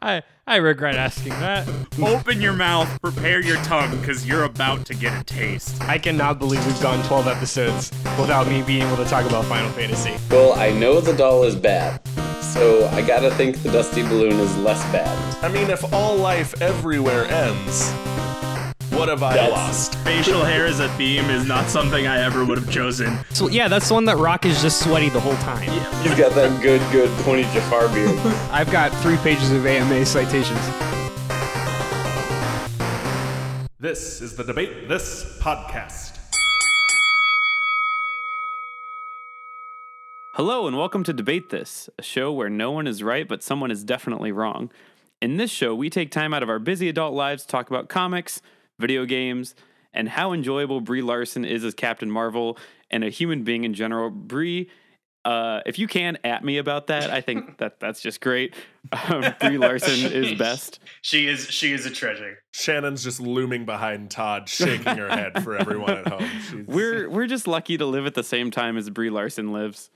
[0.00, 1.68] I I regret asking that.
[2.00, 5.78] Open your mouth, prepare your tongue, because you're about to get a taste.
[5.82, 9.70] I cannot believe we've gone 12 episodes without me being able to talk about Final
[9.72, 10.14] Fantasy.
[10.30, 12.00] Well, I know the doll is bad,
[12.40, 15.44] so I gotta think the Dusty Balloon is less bad.
[15.44, 17.92] I mean, if all life everywhere ends,
[18.98, 19.94] what have I That's- lost?
[19.98, 23.16] Facial hair as a theme is not something I ever would have chosen.
[23.30, 25.70] So yeah, that's the one that Rock is just sweaty the whole time.
[26.02, 28.18] He's got that good, good pointy Jafar beard.
[28.50, 30.58] I've got three pages of AMA citations.
[33.78, 36.18] This is the Debate This podcast.
[40.34, 43.70] Hello, and welcome to Debate This, a show where no one is right, but someone
[43.70, 44.72] is definitely wrong.
[45.22, 47.88] In this show, we take time out of our busy adult lives to talk about
[47.88, 48.40] comics,
[48.78, 49.54] video games,
[49.92, 52.56] and how enjoyable Brie Larson is as Captain Marvel
[52.90, 54.10] and a human being in general.
[54.10, 54.70] Brie,
[55.28, 58.54] uh, if you can at me about that, I think that that's just great.
[59.08, 60.80] Um, Brie Larson is best.
[61.02, 62.38] She is she is a treasure.
[62.52, 66.28] Shannon's just looming behind Todd, shaking her head for everyone at home.
[66.50, 69.90] She's, We're we're just lucky to live at the same time as Brie Larson lives.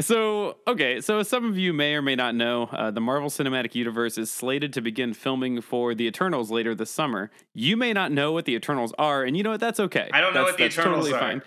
[0.00, 3.30] so okay, so as some of you may or may not know, uh, the Marvel
[3.30, 7.30] Cinematic Universe is slated to begin filming for the Eternals later this summer.
[7.54, 9.60] You may not know what the Eternals are, and you know what?
[9.60, 10.10] That's okay.
[10.12, 11.18] I don't know That's- what the that's Eternals totally are.
[11.40, 11.42] fine.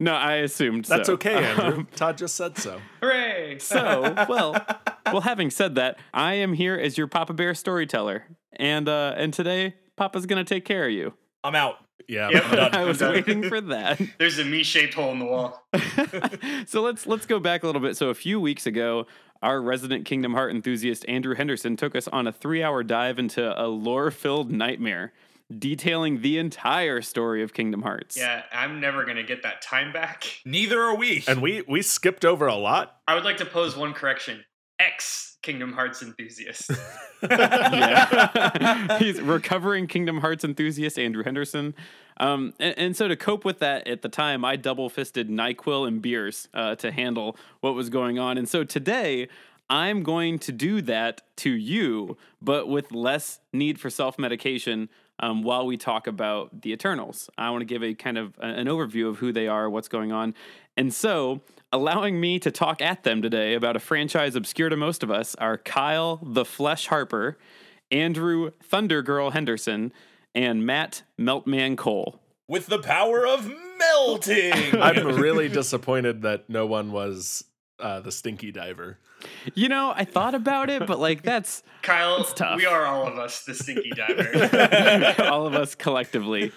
[0.00, 1.14] No, I assumed that's so.
[1.14, 1.64] okay, Andrew.
[1.80, 2.80] Um, Todd just said so.
[3.00, 3.58] Hooray!
[3.60, 4.64] so well,
[5.06, 5.20] well.
[5.20, 9.74] Having said that, I am here as your Papa Bear storyteller, and uh, and today
[9.96, 11.14] Papa's gonna take care of you.
[11.44, 11.76] I'm out.
[12.08, 12.44] Yeah, Yep.
[12.46, 12.74] I'm done.
[12.74, 13.12] I was done.
[13.12, 14.00] waiting for that.
[14.18, 15.62] There's a me-shaped hole in the wall.
[16.66, 17.96] so let's let's go back a little bit.
[17.96, 19.06] So a few weeks ago,
[19.42, 23.66] our resident Kingdom Heart enthusiast Andrew Henderson took us on a three-hour dive into a
[23.68, 25.12] lore-filled nightmare,
[25.56, 28.16] detailing the entire story of Kingdom Hearts.
[28.16, 30.40] Yeah, I'm never gonna get that time back.
[30.44, 31.24] Neither are we.
[31.26, 32.98] And we we skipped over a lot.
[33.06, 34.44] I would like to pose one correction.
[34.78, 36.70] Ex Kingdom Hearts enthusiast.
[37.22, 38.98] yeah.
[38.98, 41.74] He's recovering Kingdom Hearts enthusiast Andrew Henderson.
[42.18, 45.86] Um, and, and so to cope with that at the time, I double fisted NyQuil
[45.86, 48.38] and beers uh, to handle what was going on.
[48.38, 49.28] And so today,
[49.70, 54.88] I'm going to do that to you, but with less need for self medication.
[55.20, 58.46] Um, while we talk about the Eternals, I want to give a kind of a-
[58.46, 60.34] an overview of who they are, what's going on,
[60.76, 61.40] and so
[61.72, 65.34] allowing me to talk at them today about a franchise obscure to most of us
[65.36, 67.36] are Kyle the Flesh Harper,
[67.90, 69.92] Andrew Thunder Girl Henderson,
[70.34, 72.20] and Matt Meltman Cole.
[72.46, 74.52] With the power of melting.
[74.80, 77.44] I'm really disappointed that no one was
[77.80, 78.98] uh, the stinky diver.
[79.54, 82.56] You know, I thought about it, but like that's Kyle, tough.
[82.56, 85.14] we are all of us the stinky diver.
[85.30, 86.52] all of us collectively.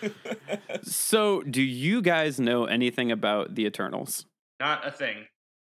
[0.83, 4.25] So, do you guys know anything about the Eternals?
[4.59, 5.25] Not a thing.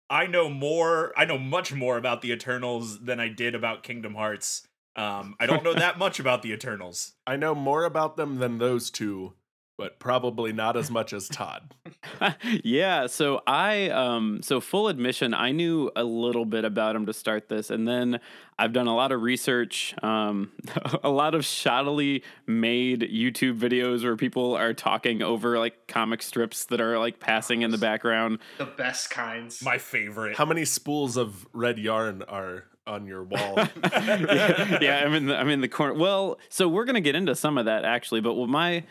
[0.09, 1.13] I know more.
[1.15, 4.67] I know much more about the Eternals than I did about Kingdom Hearts.
[4.95, 7.13] Um, I don't know that much about the Eternals.
[7.27, 9.33] I know more about them than those two,
[9.79, 11.73] but probably not as much as Todd.
[12.65, 17.13] yeah, so I um so full admission, I knew a little bit about him to
[17.13, 18.19] start this and then
[18.59, 20.51] I've done a lot of research, um
[21.03, 26.65] a lot of shoddily made YouTube videos where people are talking over like comic strips
[26.65, 28.39] that are like passing in the background.
[28.57, 29.63] The best kinds.
[29.63, 30.35] My favorite.
[30.35, 33.53] How many spools of red yarn are on your wall?
[33.55, 35.93] yeah, yeah, I'm in the I'm in the corner.
[35.93, 38.83] Well, so we're gonna get into some of that actually, but what my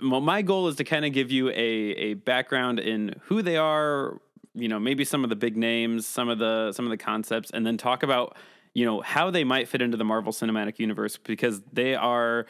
[0.00, 3.56] well, my goal is to kind of give you a a background in who they
[3.56, 4.20] are,
[4.54, 7.50] you know, maybe some of the big names, some of the some of the concepts,
[7.50, 8.36] and then talk about
[8.74, 12.46] you know how they might fit into the Marvel Cinematic Universe because they are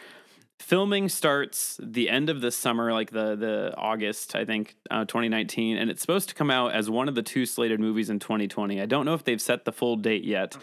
[0.59, 5.77] filming starts the end of this summer like the the august i think uh, 2019
[5.77, 8.81] and it's supposed to come out as one of the two slated movies in 2020
[8.81, 10.57] i don't know if they've set the full date yet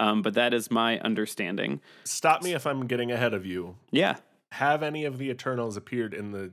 [0.00, 1.80] um, but that is my understanding.
[2.04, 3.76] Stop me if I'm getting ahead of you.
[3.90, 4.16] yeah
[4.52, 6.52] Have any of the Eternals appeared in the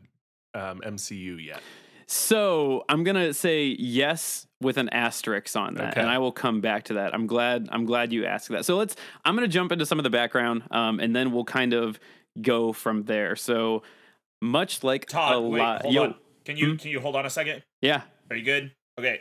[0.53, 1.61] um, MCU yet?
[2.09, 5.99] so i'm gonna say yes with an asterisk on that Okay.
[5.99, 8.77] and i will come back to that i'm glad i'm glad you asked that so
[8.77, 11.99] let's i'm gonna jump into some of the background um, and then we'll kind of
[12.41, 13.83] go from there so
[14.41, 16.15] much like Todd, a wait, lot hold Yo, on.
[16.45, 16.75] Can you Hmm?
[16.77, 17.61] can you hold on a second?
[17.81, 18.71] yeah Are you good?
[18.97, 19.19] Okay.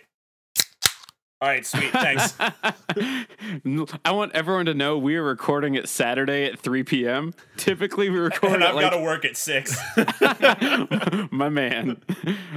[1.46, 1.92] All right, sweet.
[1.92, 2.34] Thanks.
[4.04, 7.34] I want everyone to know we are recording it Saturday at 3 p.m.
[7.56, 9.78] Typically, we record and at I've like got to work at six.
[11.30, 12.02] my man.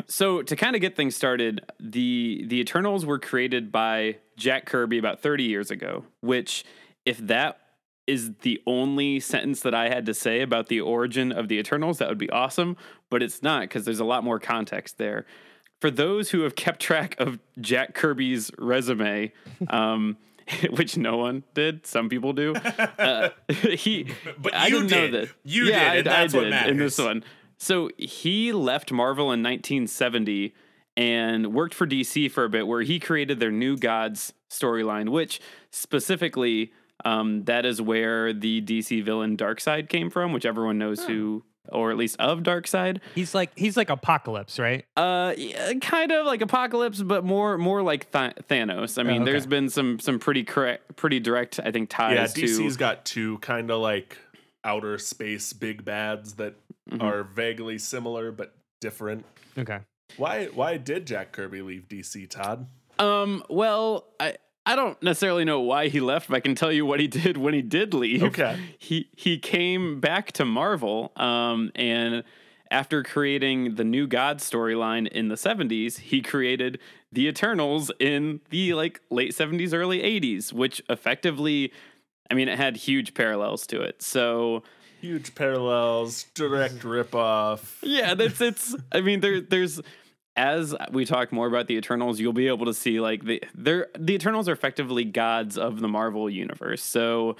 [0.07, 4.97] So to kind of get things started, the the Eternals were created by Jack Kirby
[4.97, 6.65] about 30 years ago, which
[7.05, 7.59] if that
[8.07, 11.99] is the only sentence that I had to say about the origin of the Eternals,
[11.99, 12.75] that would be awesome,
[13.11, 15.27] but it's not because there's a lot more context there.
[15.79, 19.31] For those who have kept track of Jack Kirby's resume,
[19.69, 20.17] um,
[20.71, 21.85] which no one did.
[21.87, 22.53] Some people do.
[22.55, 25.13] Uh, he, But I you didn't know did.
[25.29, 25.35] that.
[25.43, 27.23] You yeah, did, and I, that's I what did in this one.
[27.57, 30.53] So he left Marvel in 1970
[30.97, 35.39] and worked for DC for a bit, where he created their New Gods storyline, which
[35.71, 36.71] specifically
[37.05, 41.91] um, that is where the DC villain Darkseid came from, which everyone knows who, or
[41.91, 42.99] at least of Darkseid.
[43.15, 44.85] He's like he's like Apocalypse, right?
[44.97, 48.97] Uh, yeah, kind of like Apocalypse, but more more like Th- Thanos.
[48.99, 49.31] I mean, okay.
[49.31, 52.13] there's been some some pretty correct, pretty direct, I think, ties.
[52.13, 52.79] Yeah, ties DC's to.
[52.79, 54.17] got two kind of like
[54.63, 56.55] outer space big bads that
[56.91, 57.01] Mhm.
[57.03, 59.25] are vaguely similar but different.
[59.57, 59.79] Okay.
[60.17, 62.67] Why why did Jack Kirby leave DC, Todd?
[62.97, 64.35] Um, well, I
[64.71, 67.37] I don't necessarily know why he left, but I can tell you what he did
[67.37, 68.21] when he did leave.
[68.23, 68.59] Okay.
[68.77, 72.23] He he came back to Marvel, um, and
[72.69, 76.77] after creating the New God storyline in the 70s, he created
[77.11, 81.73] the Eternals in the like late 70s, early 80s, which effectively
[82.29, 84.01] I mean, it had huge parallels to it.
[84.03, 84.61] So,
[85.01, 87.77] Huge parallels, direct ripoff.
[87.81, 88.75] yeah, that's it's.
[88.91, 89.81] I mean, there there's
[90.39, 93.87] as we talk more about the Eternals, you'll be able to see like the they're
[93.99, 96.81] the Eternals are effectively gods of the Marvel universe.
[96.81, 97.35] So,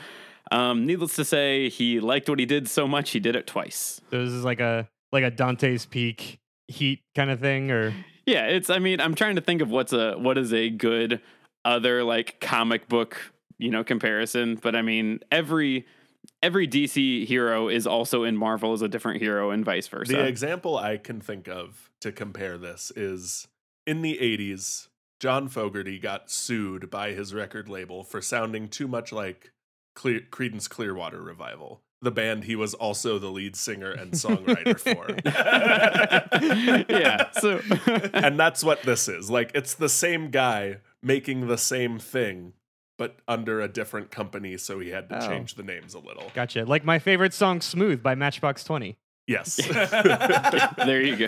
[0.51, 4.01] um, needless to say, he liked what he did so much he did it twice.
[4.11, 7.93] So this is like a like a Dante's Peak heat kind of thing, or
[8.25, 8.69] Yeah, it's.
[8.69, 11.21] I mean, I'm trying to think of what's a what is a good
[11.63, 15.85] other like comic book you know comparison, but I mean every
[16.41, 20.13] every DC hero is also in Marvel as a different hero and vice versa.
[20.13, 23.47] The example I can think of to compare this is
[23.85, 24.87] in the 80s,
[25.19, 29.51] John Fogerty got sued by his record label for sounding too much like
[29.95, 35.09] Clear- Creedence Clearwater Revival, the band he was also the lead singer and songwriter for.
[36.89, 37.31] yeah.
[37.31, 37.61] So
[38.13, 39.29] and that's what this is.
[39.29, 42.53] Like it's the same guy making the same thing
[42.99, 45.27] but under a different company so he had to Oh.
[45.27, 46.29] change the names a little.
[46.35, 46.63] gotcha.
[46.65, 48.97] Like my favorite song, "Smooth" by Matchbox Twenty.
[49.25, 49.55] Yes.
[50.85, 51.27] there you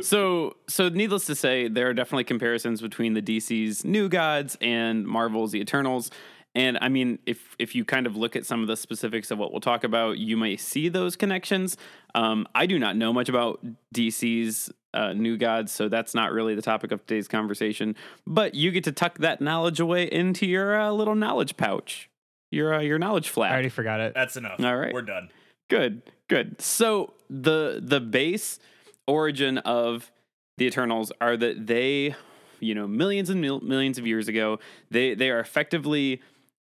[0.00, 5.06] So, so needless to say, there are definitely comparisons between the DC's New Gods and
[5.06, 6.10] Marvel's The Eternals.
[6.54, 9.38] And I mean, if if you kind of look at some of the specifics of
[9.38, 11.76] what we'll talk about, you may see those connections.
[12.14, 13.60] Um, I do not know much about
[13.94, 17.96] DC's uh, New Gods, so that's not really the topic of today's conversation.
[18.26, 22.10] But you get to tuck that knowledge away into your uh, little knowledge pouch,
[22.50, 23.50] your uh, your knowledge flap.
[23.50, 24.14] I already forgot it.
[24.14, 24.60] That's enough.
[24.60, 24.92] All right.
[24.92, 25.30] We're done.
[25.68, 26.60] Good, good.
[26.60, 28.58] So the the base
[29.06, 30.10] origin of
[30.58, 32.14] the Eternals are that they,
[32.60, 34.58] you know, millions and mil- millions of years ago,
[34.90, 36.20] they they are effectively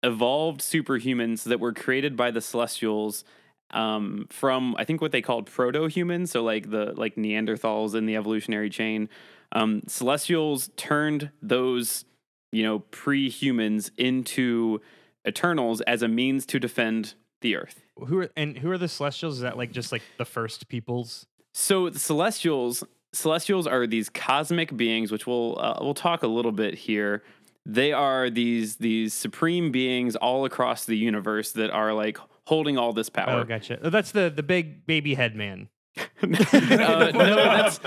[0.03, 3.25] evolved superhumans that were created by the Celestials
[3.77, 8.17] um, from I think what they called proto-humans, so like the like Neanderthals in the
[8.17, 9.09] evolutionary chain.
[9.53, 12.05] Um, Celestials turned those,
[12.53, 14.81] you know, pre-humans into
[15.29, 17.83] Eternals as a means to defend the Earth.
[17.99, 19.37] Who are and who are the Celestials?
[19.37, 21.27] Is that like just like the first peoples?
[21.53, 22.83] So the celestials,
[23.13, 27.23] celestials are these cosmic beings, which we'll uh, we'll talk a little bit here.
[27.67, 32.93] They are these these supreme beings all across the universe that are like holding all
[32.93, 33.41] this power.
[33.41, 33.79] Oh, gotcha.
[33.83, 35.69] Oh, that's the the big baby head man.
[36.23, 37.79] uh, no, that's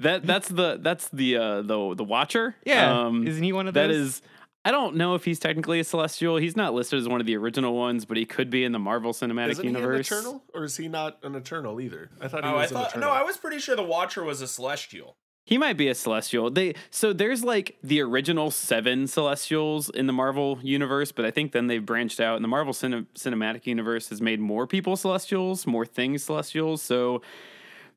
[0.00, 2.56] that that's the that's the uh, the the Watcher.
[2.64, 3.96] Yeah, Um, isn't he one of that those?
[3.96, 4.22] is.
[4.64, 6.38] I don't know if he's technically a celestial.
[6.38, 8.80] He's not listed as one of the original ones, but he could be in the
[8.80, 10.08] Marvel Cinematic Isn't Universe.
[10.08, 10.44] he an Eternal?
[10.52, 12.10] Or is he not an Eternal either?
[12.20, 13.08] I thought he Oh, I was an thought Eternal.
[13.10, 15.16] no, I was pretty sure the Watcher was a Celestial.
[15.46, 16.50] He might be a celestial.
[16.50, 21.52] They so there's like the original seven celestials in the Marvel universe, but I think
[21.52, 25.64] then they've branched out, and the Marvel cine- cinematic universe has made more people celestials,
[25.64, 26.82] more things celestials.
[26.82, 27.22] So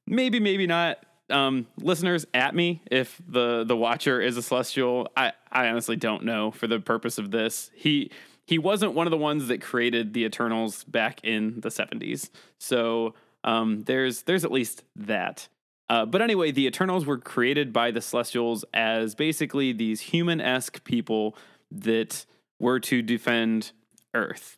[0.05, 0.99] maybe, maybe not.
[1.31, 5.09] Um, listeners, at me if the the Watcher is a celestial.
[5.17, 7.71] I I honestly don't know for the purpose of this.
[7.73, 8.11] He
[8.45, 12.29] he wasn't one of the ones that created the Eternals back in the 70s.
[12.57, 15.47] So um, there's there's at least that.
[15.89, 20.83] Uh, but anyway, the Eternals were created by the Celestials as basically these human esque
[20.83, 21.35] people
[21.71, 22.25] that
[22.59, 23.71] were to defend
[24.13, 24.57] Earth.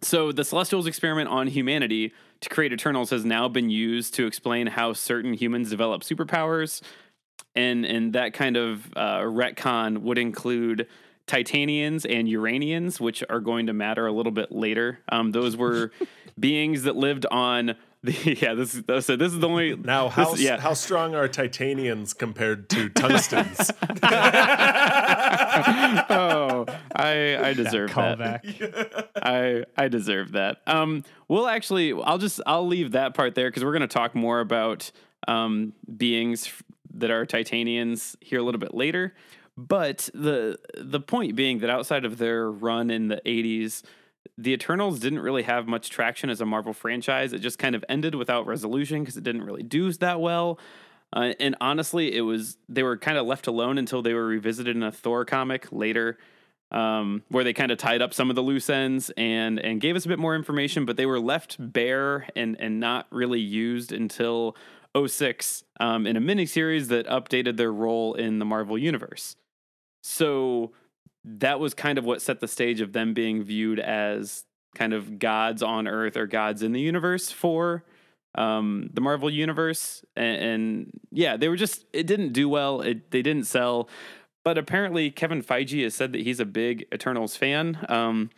[0.00, 4.66] So the Celestials' experiment on humanity to create Eternals has now been used to explain
[4.66, 6.82] how certain humans develop superpowers,
[7.54, 10.88] and and that kind of uh, retcon would include
[11.26, 15.00] Titanians and Uranians, which are going to matter a little bit later.
[15.10, 15.92] Um, those were
[16.40, 18.54] beings that lived on the yeah.
[18.54, 19.16] This is so.
[19.16, 20.58] This is the only Now, how, this- yeah.
[20.60, 23.70] how strong are Titanians compared to tungstens?
[26.10, 28.44] oh, I I deserve that.
[28.44, 29.08] Callback.
[29.22, 30.58] I I deserve that.
[30.66, 34.14] Um, we'll actually, I'll just I'll leave that part there because we're going to talk
[34.14, 34.90] more about
[35.28, 36.52] um beings
[36.94, 39.14] that are Titanians here a little bit later.
[39.56, 43.82] But the the point being that outside of their run in the 80s,
[44.38, 47.32] the Eternals didn't really have much traction as a Marvel franchise.
[47.32, 50.58] It just kind of ended without resolution because it didn't really do that well.
[51.12, 54.74] Uh, and honestly, it was they were kind of left alone until they were revisited
[54.74, 56.16] in a Thor comic later,
[56.70, 59.94] um, where they kind of tied up some of the loose ends and and gave
[59.94, 60.86] us a bit more information.
[60.86, 64.56] But they were left bare and and not really used until
[64.96, 69.36] 06 um, in a miniseries that updated their role in the Marvel universe.
[70.02, 70.72] So
[71.24, 75.18] that was kind of what set the stage of them being viewed as kind of
[75.18, 77.84] gods on Earth or gods in the universe for
[78.34, 80.04] um, the Marvel universe.
[80.16, 82.80] And, and, yeah, they were just it didn't do well.
[82.80, 83.88] It they didn't sell.
[84.44, 87.84] But apparently, Kevin Feige has said that he's a big Eternals fan.
[87.88, 88.30] Um,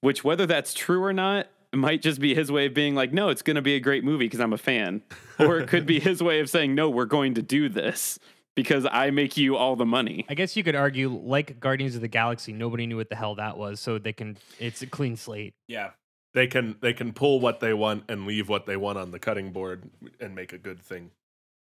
[0.00, 3.28] which, whether that's true or not, might just be his way of being like, no,
[3.28, 5.02] it's going to be a great movie because I'm a fan.
[5.38, 8.18] or it could be his way of saying, no, we're going to do this
[8.54, 10.26] because I make you all the money.
[10.28, 13.34] I guess you could argue, like Guardians of the Galaxy, nobody knew what the hell
[13.36, 14.36] that was, so they can.
[14.58, 15.54] It's a clean slate.
[15.68, 15.90] Yeah.
[16.34, 19.18] They can they can pull what they want and leave what they want on the
[19.18, 21.10] cutting board and make a good thing.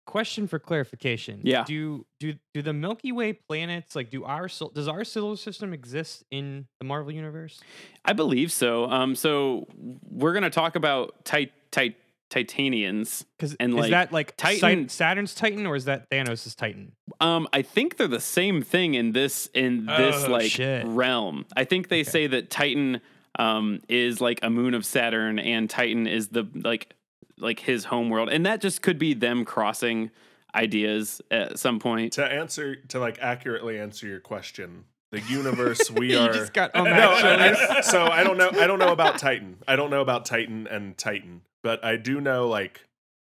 [0.06, 1.40] Question for clarification.
[1.42, 1.64] Yeah.
[1.64, 6.24] Do do do the Milky Way planets like do our does our solar system exist
[6.30, 7.60] in the Marvel universe?
[8.04, 8.88] I believe so.
[8.90, 9.66] Um, so
[10.08, 11.96] we're gonna talk about tight tit-
[12.32, 13.24] Titanians.
[13.36, 16.92] Because And, is like, that like Titan- Titan, Saturn's Titan or is that Thanos' Titan?
[17.20, 20.84] Um, I think they're the same thing in this in this Oh, like shit.
[20.86, 21.44] realm.
[21.56, 23.00] I think they say that Titan
[23.38, 26.94] um is like a moon of Saturn and Titan is the like
[27.38, 28.28] like his home world.
[28.30, 30.10] And that just could be them crossing
[30.54, 32.12] ideas at some point.
[32.14, 36.74] To answer to like accurately answer your question, the universe we You are just got
[36.74, 36.82] no.
[36.82, 38.50] I- I- so I don't know.
[38.52, 39.58] I don't know about Titan.
[39.68, 42.86] I don't know about Titan and Titan, but I do know like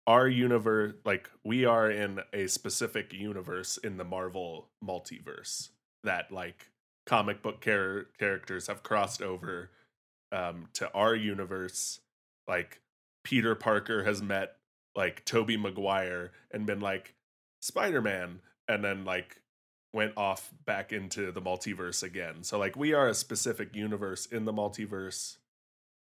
[0.06, 0.94] our universe.
[1.04, 5.70] Like we are in a specific universe in the Marvel multiverse
[6.04, 6.68] that like
[7.06, 9.70] comic book char- characters have crossed over
[10.32, 12.00] um, to our universe.
[12.46, 12.80] Like
[13.24, 14.56] Peter Parker has met
[14.96, 17.14] like Tobey Maguire and been like
[17.62, 19.40] Spider Man, and then like
[19.92, 22.42] went off back into the multiverse again.
[22.42, 25.36] So like we are a specific universe in the multiverse.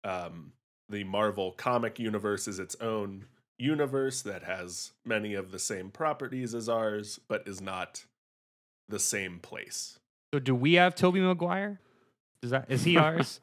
[0.05, 0.53] Um
[0.89, 3.27] the Marvel comic universe is its own
[3.59, 8.05] universe that has many of the same properties as ours but is not
[8.89, 9.99] the same place.
[10.33, 11.81] So do we have Tobey Maguire?
[12.43, 13.41] Does that is he ours?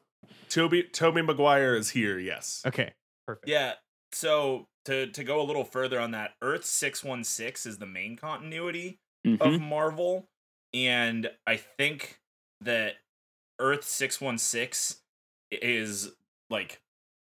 [0.48, 2.62] Tobey Tobey Maguire is here, yes.
[2.66, 2.92] okay,
[3.26, 3.48] perfect.
[3.48, 3.74] Yeah.
[4.12, 7.86] So to to go a little further on that, Earth six one six is the
[7.86, 9.40] main continuity Mhm.
[9.40, 10.28] of Marvel,
[10.72, 12.20] and I think
[12.60, 12.96] that
[13.58, 15.02] Earth six one six
[15.50, 16.12] is
[16.50, 16.80] like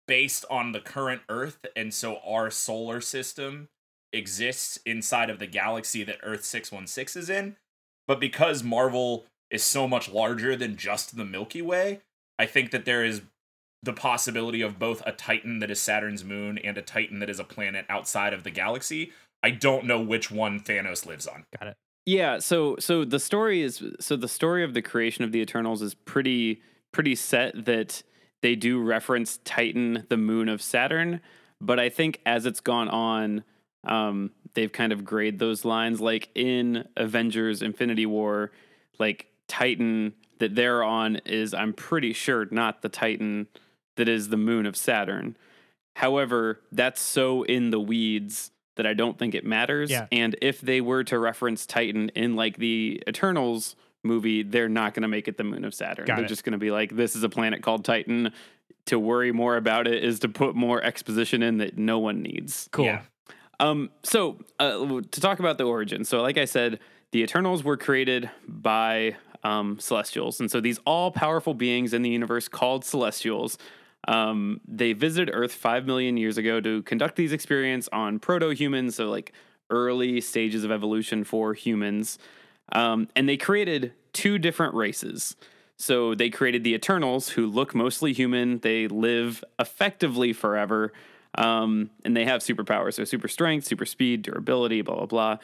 [0.08, 3.70] based on the current Earth, and so our solar system
[4.14, 7.58] exists inside of the galaxy that Earth six one six is in.
[8.08, 12.02] But because Marvel is so much larger than just the Milky Way,
[12.40, 13.22] I think that there is
[13.84, 17.40] the possibility of both a Titan that is Saturn's moon and a Titan that is
[17.40, 19.12] a planet outside of the galaxy.
[19.44, 21.46] I don't know which one Thanos lives on.
[21.60, 21.78] Got it.
[22.06, 25.82] Yeah, so so the story is so the story of the creation of the Eternals
[25.82, 26.62] is pretty
[26.92, 28.04] pretty set that
[28.42, 31.20] they do reference Titan, the moon of Saturn,
[31.60, 33.44] but I think as it's gone on,
[33.84, 36.00] um, they've kind of grayed those lines.
[36.00, 38.52] Like in Avengers: Infinity War,
[39.00, 43.48] like Titan that they're on is I'm pretty sure not the Titan
[43.96, 45.38] that is the moon of Saturn.
[45.96, 49.90] However, that's so in the weeds that I don't think it matters.
[49.90, 50.08] Yeah.
[50.12, 55.02] And if they were to reference Titan in like the Eternals movie, they're not going
[55.02, 56.06] to make it the moon of Saturn.
[56.06, 56.30] Got they're it.
[56.30, 58.32] just going to be like, this is a planet called Titan.
[58.88, 62.70] To worry more about it is to put more exposition in that no one needs.
[62.72, 62.86] Cool.
[62.86, 63.02] Yeah.
[63.60, 66.80] Um, so uh, to talk about the origin, so like I said,
[67.12, 72.48] the Eternals were created by um, Celestials, and so these all-powerful beings in the universe
[72.48, 73.58] called Celestials.
[74.08, 79.10] Um, they visited Earth five million years ago to conduct these experiments on proto-humans, so
[79.10, 79.34] like
[79.70, 82.20] early stages of evolution for humans,
[82.72, 85.36] um, and they created two different races.
[85.78, 88.60] So they created the Eternals, who look mostly human.
[88.60, 90.94] They live effectively forever,
[91.38, 92.94] um, and they have superpowers.
[92.94, 95.38] So super strength, super speed, durability, blah blah blah.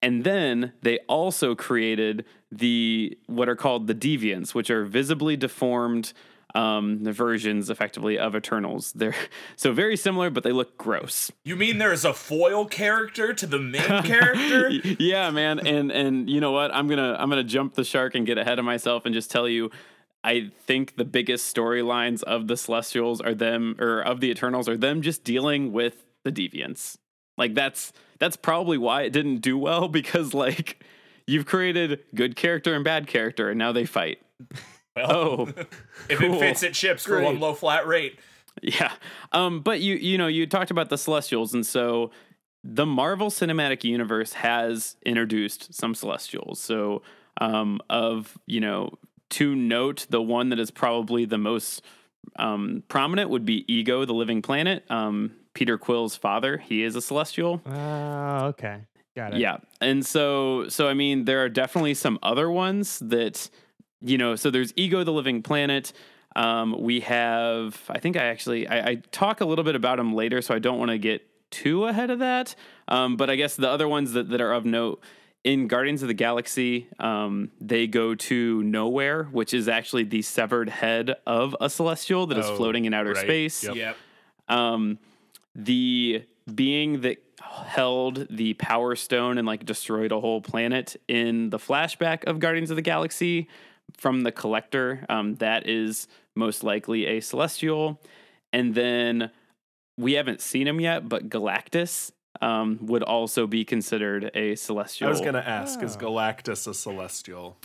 [0.00, 6.12] And then they also created the what are called the Deviants, which are visibly deformed
[6.54, 8.92] um, the versions, effectively, of Eternals.
[8.92, 9.14] They're
[9.56, 11.30] so very similar, but they look gross.
[11.44, 14.70] You mean there's a foil character to the main character?
[14.70, 15.66] yeah, man.
[15.66, 16.74] And and you know what?
[16.74, 19.48] I'm gonna I'm gonna jump the shark and get ahead of myself and just tell
[19.48, 19.70] you.
[20.26, 24.76] I think the biggest storylines of the Celestials are them, or of the Eternals, are
[24.78, 26.96] them just dealing with the Deviants.
[27.36, 30.82] Like that's that's probably why it didn't do well because like
[31.26, 34.18] you've created good character and bad character, and now they fight.
[34.96, 35.48] Well, Oh,
[36.08, 36.34] if cool.
[36.34, 38.18] it fits, it ships for one low flat rate.
[38.62, 38.92] Yeah.
[39.32, 42.10] Um, but you you know, you talked about the Celestials, and so
[42.62, 46.60] the Marvel Cinematic Universe has introduced some Celestials.
[46.60, 47.02] So
[47.40, 48.92] um of, you know,
[49.30, 51.82] to note, the one that is probably the most
[52.36, 54.84] um prominent would be Ego, the living planet.
[54.88, 57.60] Um Peter Quill's father, he is a celestial.
[57.66, 58.78] Oh, okay.
[59.16, 59.40] Got it.
[59.40, 59.58] Yeah.
[59.80, 63.50] And so so I mean there are definitely some other ones that
[64.04, 65.92] you know, so there's Ego the Living Planet.
[66.36, 70.14] Um, we have I think I actually I, I talk a little bit about them
[70.14, 72.54] later, so I don't want to get too ahead of that.
[72.88, 75.00] Um, but I guess the other ones that, that are of note
[75.44, 80.68] in Guardians of the Galaxy, um, they go to Knowhere, which is actually the severed
[80.70, 83.22] head of a celestial that is Oh, floating in outer right.
[83.24, 83.62] space.
[83.62, 83.76] Yep.
[83.76, 83.96] Yep.
[84.48, 84.98] Um,
[85.54, 91.58] the being that held the Power Stone and like destroyed a whole planet in the
[91.58, 93.48] flashback of Guardians of the Galaxy
[93.96, 98.00] from the Collector, um, that is most likely a Celestial.
[98.52, 99.30] And then
[99.98, 102.10] we haven't seen him yet, but Galactus
[102.42, 105.08] um, would also be considered a Celestial.
[105.08, 106.00] I was gonna ask, is Oh.
[106.00, 107.56] Galactus a celestial?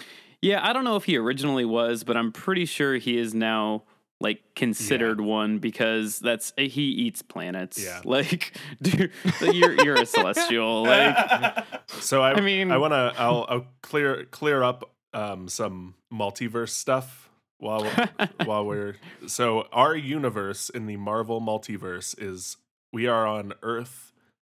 [0.41, 3.83] Yeah, I don't know if he originally was, but I'm pretty sure he is now
[4.21, 7.81] like considered one because that's he eats planets.
[7.83, 8.01] Yeah.
[8.05, 9.11] Like, dude,
[9.41, 10.83] you're you're a celestial.
[10.83, 11.65] Like,
[11.99, 16.69] So I, I mean- I want to, I'll, I'll clear clear up um, some multiverse
[16.69, 17.85] stuff while
[18.45, 18.95] while we're.
[19.27, 22.57] So our universe in the Marvel multiverse is
[22.93, 24.11] we are on Earth,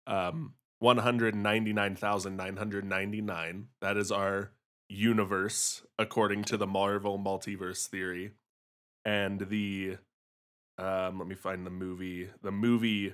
[0.07, 3.67] um, one hundred ninety nine thousand nine hundred ninety nine.
[3.81, 4.51] That is our
[4.89, 8.31] universe according to the Marvel multiverse theory,
[9.05, 9.97] and the
[10.77, 12.29] um, let me find the movie.
[12.41, 13.13] The movie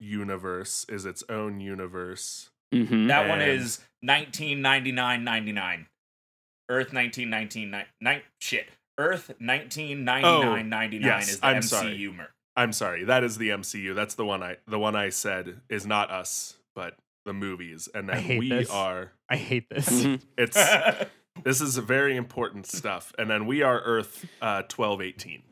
[0.00, 2.50] universe is its own universe.
[2.74, 3.08] mhm.
[3.08, 5.86] That one And- is 1999.99.
[6.68, 7.70] Earth 1919
[8.00, 8.66] nine, shit.
[8.98, 12.08] Earth 1999.99 yes, is the I'm MCU sorry.
[12.16, 13.94] mer- I'm sorry, that is the MCU.
[13.94, 17.88] That's the one I the one I said is not us, but the movies.
[17.94, 18.70] And I then hate we this.
[18.70, 19.88] are I hate this.
[19.88, 20.22] Mhm.
[20.38, 20.56] it's
[21.44, 23.12] this is very important stuff.
[23.18, 25.42] And then we are Earth uh 1218.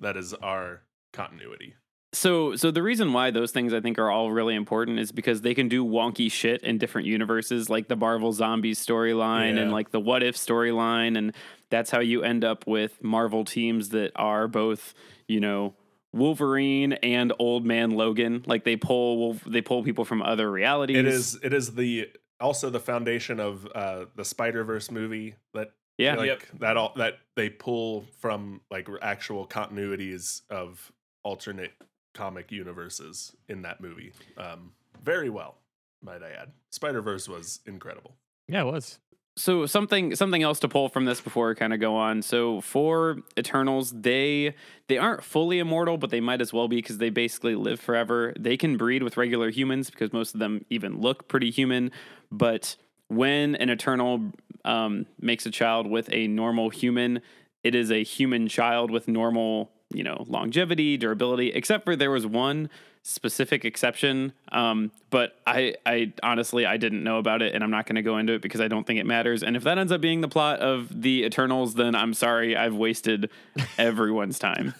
[0.00, 1.74] That is our continuity.
[2.12, 5.42] So, so the reason why those things I think are all really important is because
[5.42, 9.92] they can do wonky shit in different universes, like the Marvel Zombies storyline and like
[9.92, 11.32] the What If storyline, and
[11.70, 14.92] that's how you end up with Marvel teams that are both,
[15.28, 15.74] you know,
[16.12, 18.42] Wolverine and Old Man Logan.
[18.44, 20.96] Like they pull Wolf- they pull people from other realities.
[20.96, 22.08] It is it is the
[22.40, 26.16] also the foundation of uh the Spider-Verse movie that yeah.
[26.16, 26.42] like Yep.
[26.58, 30.90] that all that they pull from like actual continuities of
[31.22, 31.72] alternate
[32.14, 35.56] comic universes in that movie um very well
[36.02, 38.16] might i add spider-verse was incredible
[38.48, 38.98] Yeah, it was.
[39.36, 42.20] so something something else to pull from this before we kind of go on.
[42.22, 44.54] So for Eternals, they
[44.88, 48.34] they aren't fully immortal, but they might as well be because they basically live forever.
[48.38, 51.90] They can breed with regular humans because most of them even look pretty human.
[52.32, 52.76] But
[53.08, 54.32] when an Eternal
[54.64, 57.20] um, makes a child with a normal human,
[57.62, 61.48] it is a human child with normal, you know, longevity, durability.
[61.52, 62.70] Except for there was one
[63.02, 64.32] specific exception.
[64.52, 68.02] Um, but I, I honestly, I didn't know about it, and I'm not going to
[68.02, 69.42] go into it because I don't think it matters.
[69.42, 72.74] And if that ends up being the plot of the Eternals, then I'm sorry, I've
[72.74, 73.30] wasted
[73.78, 74.74] everyone's time.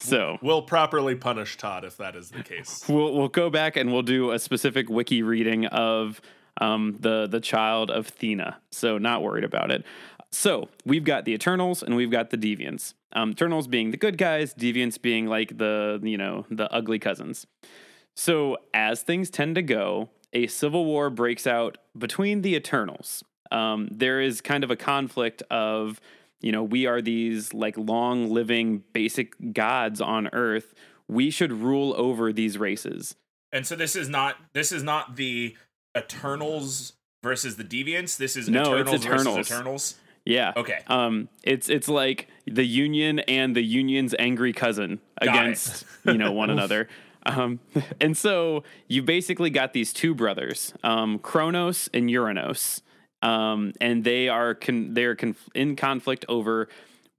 [0.00, 3.92] So we'll properly punish todd if that is the case we'll we'll go back and
[3.92, 6.22] we'll do a specific wiki reading of
[6.58, 8.56] um, the the child of Thena.
[8.70, 9.84] So not worried about it.
[10.32, 12.94] So we've got the Eternals and we've got the Deviants.
[13.12, 17.46] Um, Eternals being the good guys, Deviants being like the you know the ugly cousins.
[18.16, 23.24] So as things tend to go, a civil war breaks out between the Eternals.
[23.50, 26.00] Um, there is kind of a conflict of
[26.40, 30.74] you know we are these like long living basic gods on Earth.
[31.08, 33.16] We should rule over these races.
[33.52, 35.56] And so this is not this is not the
[35.96, 38.16] Eternals versus the Deviants.
[38.16, 39.36] This is No, it's Eternals Eternals.
[39.36, 39.94] versus Eternals.
[40.24, 40.52] Yeah.
[40.56, 40.78] Okay.
[40.86, 46.32] Um, it's it's like the Union and the Union's angry cousin Got against you know
[46.32, 46.88] one another.
[47.26, 47.60] Um,
[48.00, 52.80] and so you basically got these two brothers, um, Kronos and Uranos,
[53.20, 56.68] um, and they are con- they're conf- in conflict over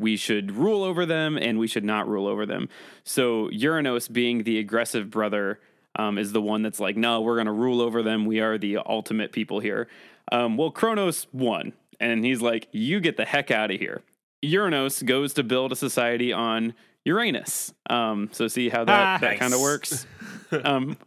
[0.01, 2.67] we should rule over them and we should not rule over them.
[3.03, 5.59] So Uranos, being the aggressive brother,
[5.95, 8.25] um, is the one that's like, no, we're going to rule over them.
[8.25, 9.87] We are the ultimate people here.
[10.31, 14.01] Um, well, Kronos won, and he's like, you get the heck out of here.
[14.43, 16.73] Uranos goes to build a society on
[17.05, 17.73] Uranus.
[17.89, 19.17] Um, so see how that, Ah.
[19.21, 20.05] that kind of works.
[20.63, 20.97] um,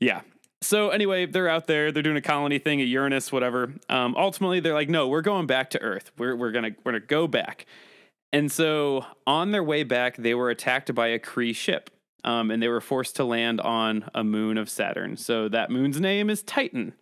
[0.00, 0.22] yeah.
[0.62, 1.92] so anyway, they're out there.
[1.92, 3.72] They're doing a colony thing at Uranus, whatever.
[3.88, 6.10] Um, ultimately, they're like, no, we're going back to Earth.
[6.18, 7.66] We're we're gonna we're gonna go back.
[8.32, 11.90] And so on their way back, they were attacked by a Kree ship,
[12.24, 15.16] um, and they were forced to land on a moon of Saturn.
[15.16, 16.92] So that moon's name is Titan,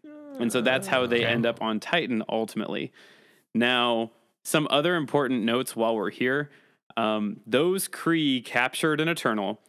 [0.40, 2.92] and so that's how they end up on Titan ultimately.
[3.55, 4.13] Now,
[4.45, 6.51] some other important notes while we're here.
[6.97, 9.61] Um, those Kree captured an Eternal,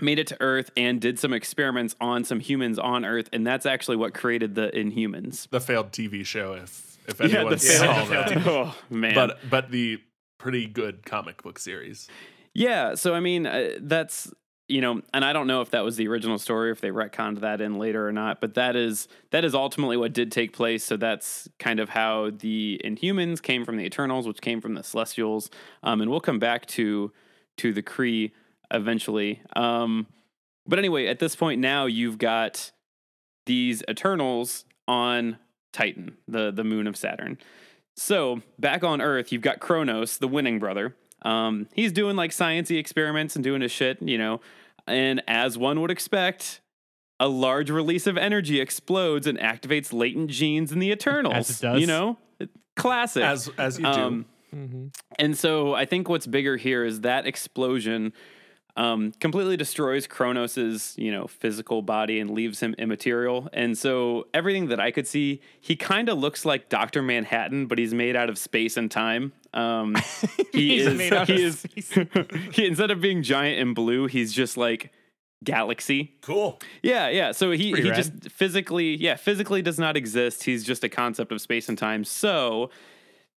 [0.00, 3.66] made it to Earth, and did some experiments on some humans on Earth, and that's
[3.66, 5.48] actually what created the Inhumans.
[5.50, 8.46] The failed TV show, if if Yeah, anyone the saw failed- that.
[8.46, 10.00] oh man, But but the
[10.38, 12.06] pretty good comic book series.
[12.54, 14.32] Yeah, so I mean, uh, that's
[14.68, 17.40] you know, and I don't know if that was the original story, if they retconned
[17.40, 20.84] that in later or not, but that is that is ultimately what did take place.
[20.84, 24.82] So that's kind of how the Inhumans came from the Eternals, which came from the
[24.82, 25.50] Celestials,
[25.82, 27.12] um, and we'll come back to
[27.58, 28.32] to the Kree
[28.70, 29.40] eventually.
[29.56, 30.06] Um,
[30.66, 32.70] but anyway, at this point now, you've got
[33.46, 35.38] these Eternals on
[35.72, 37.38] Titan, the the moon of Saturn.
[37.96, 40.94] So back on Earth, you've got Kronos, the winning brother.
[41.22, 44.40] Um, he's doing like sciencey experiments and doing his shit, you know.
[44.88, 46.60] And as one would expect,
[47.20, 51.34] a large release of energy explodes and activates latent genes in the Eternals.
[51.34, 51.80] As it does.
[51.80, 52.18] You know,
[52.76, 53.22] classic.
[53.24, 53.90] As as you do.
[53.90, 54.86] Um, Mm-hmm.
[55.18, 58.14] and so I think what's bigger here is that explosion
[58.78, 63.48] um, completely destroys Kronos's, you know, physical body and leaves him immaterial.
[63.52, 67.78] And so everything that I could see, he kind of looks like Doctor Manhattan, but
[67.78, 69.32] he's made out of space and time.
[69.52, 69.96] Um,
[70.52, 70.94] he He's is.
[70.96, 71.58] made out he of is.
[71.58, 71.92] space.
[72.52, 74.92] he, instead of being giant and blue, he's just like
[75.42, 76.12] galaxy.
[76.22, 76.60] Cool.
[76.80, 77.32] Yeah, yeah.
[77.32, 77.96] So he he rad.
[77.96, 80.44] just physically, yeah, physically does not exist.
[80.44, 82.04] He's just a concept of space and time.
[82.04, 82.70] So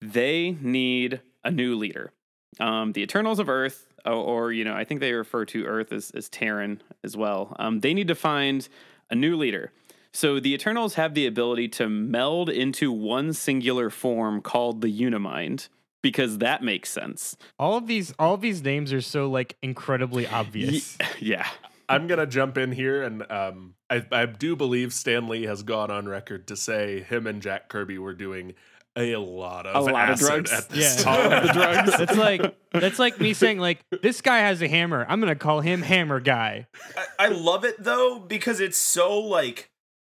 [0.02, 2.12] they need a new leader.
[2.60, 5.92] Um, the Eternals of Earth, or, or you know, I think they refer to Earth
[5.92, 7.56] as as Terran as well.
[7.60, 8.68] Um, they need to find
[9.10, 9.72] a new leader.
[10.14, 15.70] So the Eternals have the ability to meld into one singular form called the Unimind
[16.02, 17.38] because that makes sense.
[17.58, 20.98] All of these, all of these names are so like incredibly obvious.
[21.20, 21.48] Yeah.
[21.88, 25.92] I'm gonna jump in here, and um, I, I do believe Stan Lee has gone
[25.92, 28.54] on record to say him and Jack Kirby were doing
[28.96, 30.52] a lot of A lot of drugs?
[30.52, 31.04] at this Yeah.
[31.04, 31.48] time.
[31.48, 31.98] the drugs.
[31.98, 35.06] That's like that's like me saying like this guy has a hammer.
[35.08, 36.68] I'm gonna call him Hammer Guy.
[36.98, 39.70] I, I love it though because it's so like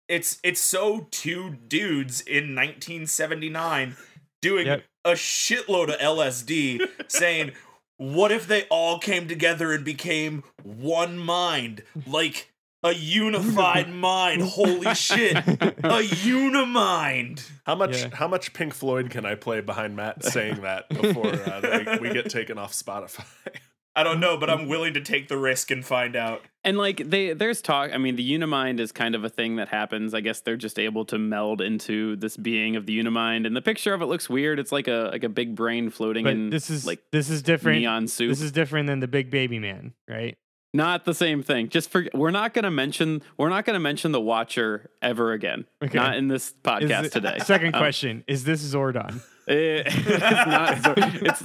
[0.10, 3.96] it's it's so two dudes in 1979
[4.42, 4.84] doing Yep.
[5.06, 7.52] a shitload of LSD saying
[7.98, 12.51] what if they all came together and became one mind like
[12.84, 18.10] a unified mind holy shit a unimind How much Yeah.
[18.14, 22.14] how much Pink Floyd can I play behind Matt saying that before uh, we, we
[22.14, 23.26] get taken off Spotify?
[23.96, 27.10] I don't know but I'm willing to take the risk and find out And like
[27.10, 30.14] they there's talk I mean the Unimind is kind of a thing that happens.
[30.14, 33.62] I guess they're just able to meld into this being of the Unimind and the
[33.62, 34.60] picture of it looks weird.
[34.60, 37.42] It's like a like a big brain floating But in this is like this is
[37.42, 37.80] different.
[37.82, 38.30] neon soup.
[38.30, 40.38] This is different than the Big Baby Man, right?
[40.74, 41.70] Not the same thing.
[41.70, 45.34] Just for we're not going to mention we're not going to mention the Watcher ever
[45.34, 45.66] again.
[45.84, 45.98] Okay.
[45.98, 47.38] Not in this podcast it- today.
[47.40, 49.22] Second Um, question: Is this Zordon?
[49.48, 51.44] it- it's not it's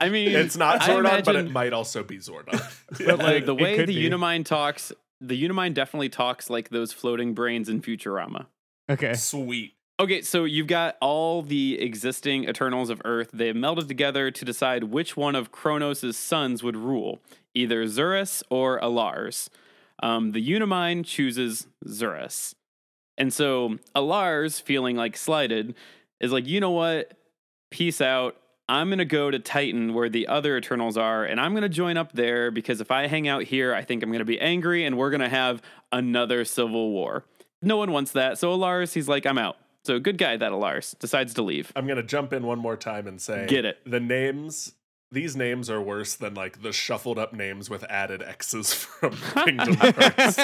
[0.00, 2.60] I mean It's not I Zordon, but it might also be Zordon.
[3.06, 4.06] But like the way the be.
[4.06, 8.46] Unimind talks, the Unimind definitely talks like those floating brains in Futurama.
[8.90, 9.14] Okay.
[9.14, 13.30] sweet Okay, so you've got all the existing Eternals of Earth.
[13.32, 17.20] They've melded together to decide which one of Kronos' sons would rule,
[17.54, 19.48] either Zuras or A'lars.
[20.02, 22.54] Um, the Unimind chooses Zuras.
[23.16, 25.74] And so A'lars, feeling like slighted,
[26.20, 27.16] is like, you know what?
[27.70, 28.36] Peace out.
[28.68, 31.68] I'm going to go to Titan where the other Eternals are, and I'm going to
[31.68, 34.40] join up there because if I hang out here, I think I'm going to be
[34.40, 35.60] angry and we're going to have
[35.92, 37.24] another civil war.
[37.60, 38.38] No one wants that.
[38.38, 39.56] So A'lars, he's like, I'm out.
[39.84, 41.70] So good guy that A'lars decides to leave.
[41.76, 43.78] I'm gonna jump in one more time and say, Get it.
[43.84, 44.72] The names,
[45.14, 49.74] these names are worse than like the shuffled up names with added X's from Kingdom
[49.80, 50.38] Hearts.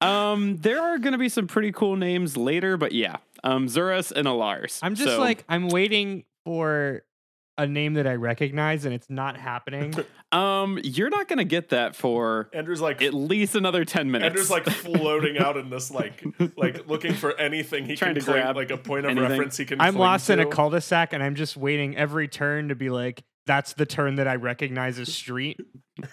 [0.00, 4.12] Um, there are going to be some pretty cool names later, but yeah, um, Zuras
[4.12, 4.78] and A'lars.
[4.82, 7.02] I'm just So, like I'm waiting for
[7.58, 9.92] a name that I recognize, and it's not happening.
[10.32, 14.26] um, you're not going to get that for Andrew's like, at least another ten minutes.
[14.28, 16.24] Andrew's like floating out in this like,
[16.56, 19.30] like looking for anything he Trying can to cling, grab like a point of anything.
[19.30, 19.80] reference he can.
[19.80, 23.24] I'm cling lost in a cul-de-sac, and I'm just waiting every turn to be like,
[23.46, 25.60] "That's the turn that I recognize as street,"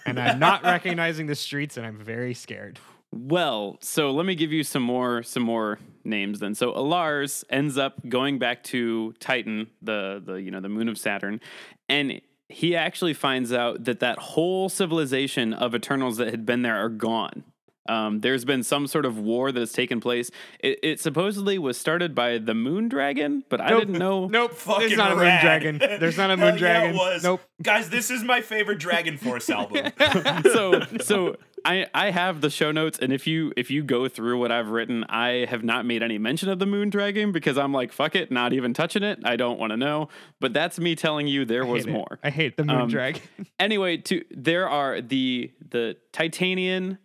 [0.04, 2.78] and I'm not recognizing the streets, and I'm very scared.
[3.12, 6.54] Well, so let me give you some more some more names then.
[6.54, 10.98] So A'lars ends up going back to Titan, the the you know the moon of
[10.98, 11.40] Saturn,
[11.88, 16.76] and he actually finds out that that whole civilization of Eternals that had been there
[16.76, 17.44] are gone.
[17.88, 20.30] Um, there's been some sort of war that has taken place.
[20.60, 24.26] It, it supposedly was started by the Moon Dragon, but I didn't know.
[24.36, 24.54] Nope.
[24.54, 25.78] Fucking There's not a moon dragon.
[25.78, 26.96] There's not a Hell moon yeah, it dragon.
[26.96, 27.22] was.
[27.22, 27.40] Nope.
[27.62, 29.92] Guys, this is my favorite DragonForce album.
[30.52, 34.38] so so I I have the show notes, and if you if you go through
[34.38, 37.72] what I've written, I have not made any mention of the Moon Dragon because I'm
[37.72, 39.20] like fuck it, not even touching it.
[39.24, 40.08] I don't want to know.
[40.40, 41.96] But that's me telling you there was Hate it.
[41.96, 42.18] more.
[42.22, 43.22] I hate the moon Um, dragon.
[43.58, 46.98] anyway, to there are the the Titanian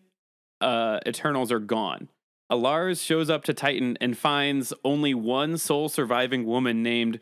[0.61, 2.07] uh, Eternals are gone.
[2.51, 7.19] A'lars shows up to Titan and finds only one sole surviving woman named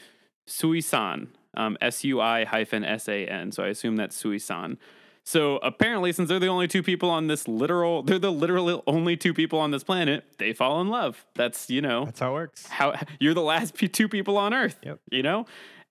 [0.48, 3.52] Sui-San, um, S U I hyphen S A N.
[3.52, 4.78] So I assume that's Sui-San.
[5.24, 9.16] So apparently, since they're the only two people on this literal, they're the literal only
[9.16, 10.24] two people on this planet.
[10.40, 11.24] They fall in love.
[11.36, 12.68] That's you know That's how it works.
[12.68, 14.80] how you're the last two people on Earth.
[14.82, 15.00] Yep.
[15.12, 15.46] You know,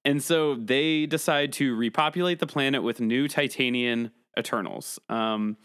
[0.04, 4.98] and so they decide to repopulate the planet with new Titanian Eternals.
[5.08, 5.56] Um,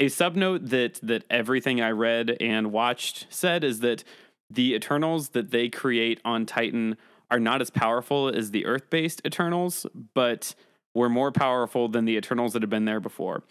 [0.00, 4.04] a subnote that that everything I read and watched said is that
[4.50, 6.96] the Eternals that they create on Titan
[7.30, 10.54] are not as powerful as the Earth-based Eternals, but
[10.94, 13.42] were more powerful than the Eternals that had been there before.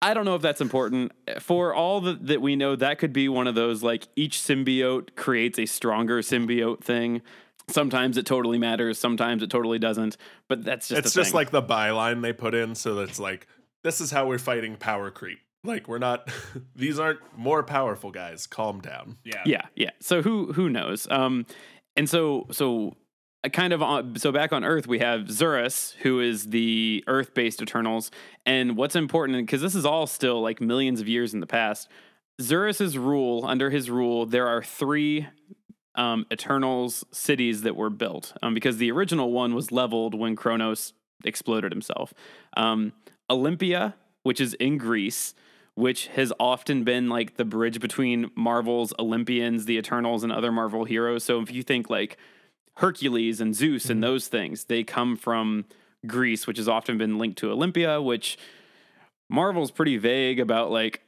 [0.00, 1.12] I don't know if that's important.
[1.40, 5.16] For all that, that we know, that could be one of those like each symbiote
[5.16, 7.22] creates a stronger symbiote thing.
[7.68, 10.18] Sometimes it totally matters, sometimes it totally doesn't.
[10.48, 11.36] But that's just it's just thing.
[11.36, 13.46] like the byline they put in, so that's like
[13.82, 15.38] this is how we're fighting power creep.
[15.64, 16.30] Like we're not;
[16.76, 18.46] these aren't more powerful guys.
[18.46, 19.16] Calm down.
[19.24, 19.42] Yeah.
[19.46, 19.90] yeah, yeah.
[20.00, 21.08] So who who knows?
[21.10, 21.46] Um,
[21.96, 22.96] and so so
[23.42, 27.62] uh, kind of on, so back on Earth we have Zuras, who is the Earth-based
[27.62, 28.10] Eternals,
[28.46, 31.88] and what's important because this is all still like millions of years in the past.
[32.40, 35.28] Zuras's rule, under his rule, there are three
[35.94, 40.92] um, Eternals cities that were built um, because the original one was leveled when Kronos
[41.24, 42.12] exploded himself.
[42.56, 42.92] Um,
[43.30, 45.34] Olympia, which is in Greece,
[45.74, 50.84] which has often been like the bridge between Marvel's Olympians, the Eternals, and other Marvel
[50.84, 51.24] heroes.
[51.24, 52.16] So if you think like
[52.76, 54.12] Hercules and Zeus and mm-hmm.
[54.12, 55.64] those things, they come from
[56.06, 58.38] Greece, which has often been linked to Olympia, which
[59.28, 61.00] Marvel's pretty vague about like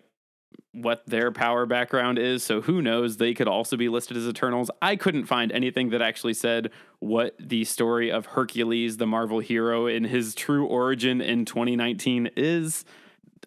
[0.72, 2.42] what their power background is.
[2.42, 3.16] So who knows?
[3.16, 4.70] They could also be listed as Eternals.
[4.83, 9.87] I couldn't find anything that actually said what the story of Hercules, the Marvel hero,
[9.87, 12.85] in his true origin in 2019 is.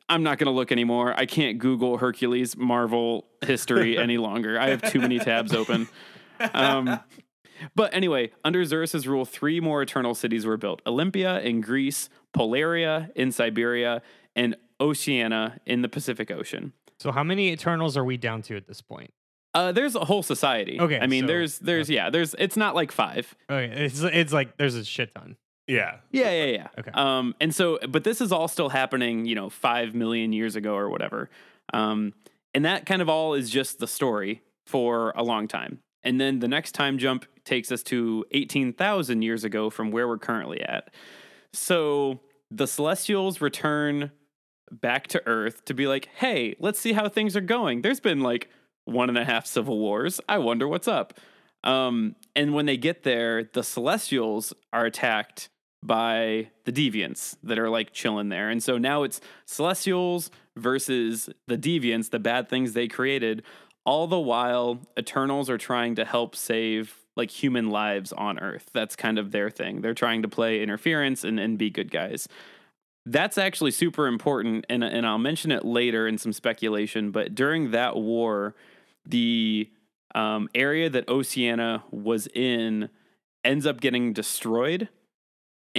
[0.09, 1.13] I'm not going to look anymore.
[1.15, 4.59] I can't Google Hercules Marvel history any longer.
[4.59, 5.87] I have too many tabs open.
[6.53, 6.99] Um,
[7.75, 13.11] but anyway, under Zuras's rule, three more eternal cities were built Olympia in Greece, Polaria
[13.15, 14.01] in Siberia,
[14.35, 16.73] and Oceania in the Pacific Ocean.
[16.99, 19.13] So how many Eternals are we down to at this point?
[19.53, 20.79] Uh, there's a whole society.
[20.79, 23.35] Okay, I mean, so- there's, there's, yeah, there's, it's not like five.
[23.49, 25.37] Okay, it's it's like there's a shit ton.
[25.69, 26.67] Yeah, Yeah, yeah, yeah.
[26.79, 26.91] Okay.
[26.93, 30.75] Um, and so, but this is all still happening, you know, five million years ago
[30.75, 31.29] or whatever.
[31.73, 32.13] Um,
[32.53, 35.79] and that kind of all is just the story for a long time.
[36.03, 40.17] And then the next time jump takes us to 18,000 years ago from where we're
[40.17, 40.93] currently at.
[41.53, 44.11] So the Celestials return
[44.71, 47.81] back to Earth to be like, hey, let's see how things are going.
[47.81, 48.49] There's been like
[48.85, 50.21] one and a half civil wars.
[50.29, 51.13] I wonder what's up.
[51.63, 55.49] Um, and when they get there, the Celestials are attacked
[55.81, 58.49] by the Deviants that are like chilling there.
[58.49, 63.43] And so now it's Celestials versus the Deviants, the bad things they created.
[63.85, 68.69] All the while, Eternals are trying to help save like human lives on Earth.
[68.73, 69.81] That's kind of their thing.
[69.81, 72.27] They're trying to play interference and, and be good guys.
[73.05, 77.11] That's actually super important, and and I'll mention it later in some speculation.
[77.11, 78.53] But during that war,
[79.05, 79.69] the
[80.13, 82.89] um, area that Oceania was in
[83.43, 84.89] ends up getting destroyed,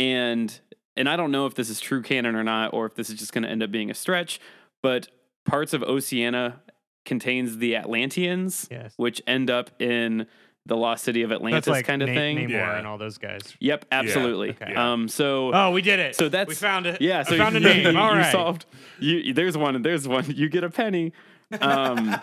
[0.00, 0.58] and
[0.96, 3.18] and I don't know if this is true canon or not, or if this is
[3.18, 4.40] just going to end up being a stretch.
[4.82, 5.08] But
[5.44, 6.60] parts of Oceania
[7.04, 8.92] contains the Atlanteans, Yes.
[8.96, 10.26] which end up in
[10.66, 12.38] the lost city of Atlantis, like kind of Na- thing.
[12.38, 12.76] Namor Yeah.
[12.78, 13.40] and all those guys.
[13.60, 14.50] Yep, absolutely.
[14.50, 14.74] Okay.
[14.74, 16.16] Um, so Oh, we did it.
[16.16, 17.00] So that's- we found it.
[17.00, 17.94] yeah, so I found a you, name.
[17.94, 18.32] You, All you right.
[18.32, 18.66] solved.
[18.98, 19.80] You there's one.
[19.82, 20.24] There's one.
[20.28, 21.12] You get a penny.
[21.60, 22.14] Um,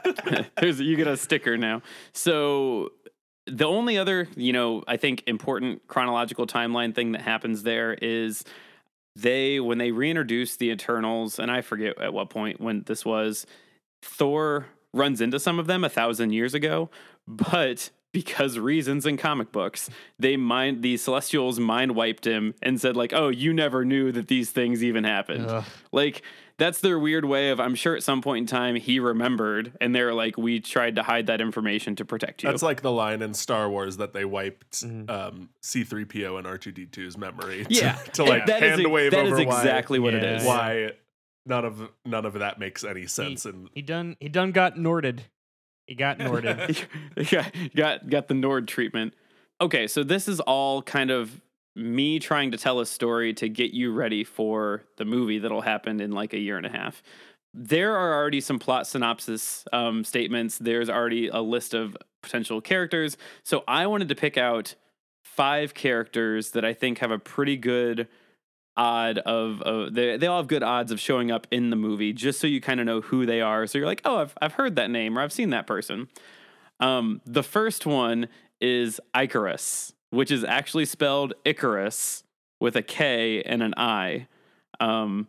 [0.60, 1.80] there's you get a sticker now.
[2.12, 2.90] So
[3.46, 8.44] the only other, you know, I think important chronological timeline thing that happens there is
[9.16, 13.46] they when they reintroduce the Eternals, and I forget at what point when this was.
[14.02, 16.90] Thor runs into some of them a thousand years ago,
[17.26, 22.96] but because reasons in comic books, they mind the Celestials mind wiped him and said
[22.96, 25.64] like, "Oh, you never knew that these things even happened." Ugh.
[25.90, 26.22] Like
[26.58, 27.58] that's their weird way of.
[27.60, 31.02] I'm sure at some point in time he remembered, and they're like, "We tried to
[31.02, 34.24] hide that information to protect you." that's like the line in Star Wars that they
[34.24, 35.10] wiped Mhm.
[35.10, 37.64] um, C-3PO and R2D2's memory.
[37.68, 40.22] To, yeah, to like that is hand e- wave that over is exactly what it
[40.22, 40.36] Yeah.
[40.36, 40.44] is.
[40.44, 40.90] why why
[41.46, 43.44] none of none of that makes any sense.
[43.44, 45.20] And He done he done got Norded.
[45.86, 46.84] He got Norded.
[47.32, 49.14] yeah, got got the Nord treatment.
[49.60, 51.40] Okay, so this is all kind of
[51.76, 56.00] me trying to tell a story to get you ready for the movie that'll happen
[56.00, 57.02] in like a year and a half.
[57.52, 60.58] There are already some plot synopsis um, statements.
[60.58, 63.16] There's already a list of potential characters.
[63.42, 64.74] So I wanted to pick out
[65.24, 68.08] five characters that I think have a pretty good
[68.76, 72.12] odd of, of they, they all have good odds of showing up in the movie
[72.12, 74.54] just so you kind of know who they are so you're like oh I've, I've
[74.54, 76.08] heard that name or i've seen that person
[76.80, 78.26] um, the first one
[78.60, 82.22] is Ikaris which is actually spelled Ikaris
[82.60, 84.26] with a k and an i
[84.80, 85.28] um,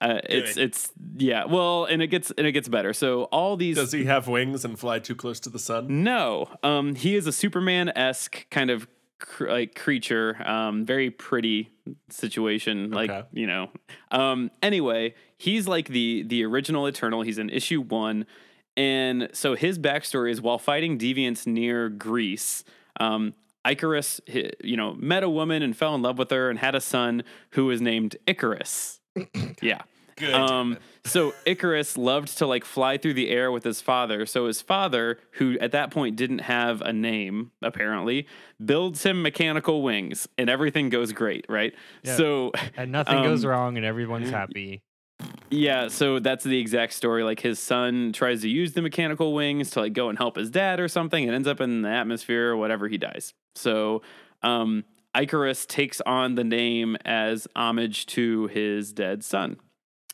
[0.00, 3.76] uh, it's it's yeah well and it gets and it gets better so all these
[3.76, 6.02] does he have wings and fly too close to the sun?
[6.04, 8.86] no, um, he is a Superman esque kind of
[9.18, 10.36] cr- like creature.
[10.46, 11.70] Um, very pretty
[12.10, 12.90] situation.
[12.90, 13.22] Like Okay.
[13.32, 13.70] you know.
[14.10, 17.22] Um, anyway, he's like the the original Eternal.
[17.22, 18.26] He's in issue one,
[18.76, 22.64] and so his backstory is while fighting deviants near Greece.
[23.00, 23.34] Um,
[23.64, 24.20] Ikaris,
[24.62, 27.24] you know, met a woman and fell in love with her and had a son
[27.50, 29.00] who was named Icarus.
[29.62, 29.82] yeah.
[30.16, 30.32] Good.
[30.32, 34.26] Um, so Icarus loved to like fly through the air with his father.
[34.26, 38.28] So his father, who at that point didn't have a name, apparently,
[38.64, 41.74] builds him mechanical wings, and everything goes great, right?
[42.04, 42.16] Yeah.
[42.16, 44.82] So and nothing goes Um, wrong and everyone's happy.
[45.50, 47.24] yeah, so that's the exact story.
[47.24, 50.48] Like his son tries to use the mechanical wings to like go and help his
[50.48, 52.86] dad or something, and ends up in the atmosphere or whatever.
[52.86, 53.34] He dies.
[53.54, 54.02] So
[54.42, 59.58] um, Ikaris takes on the name as homage to his dead son,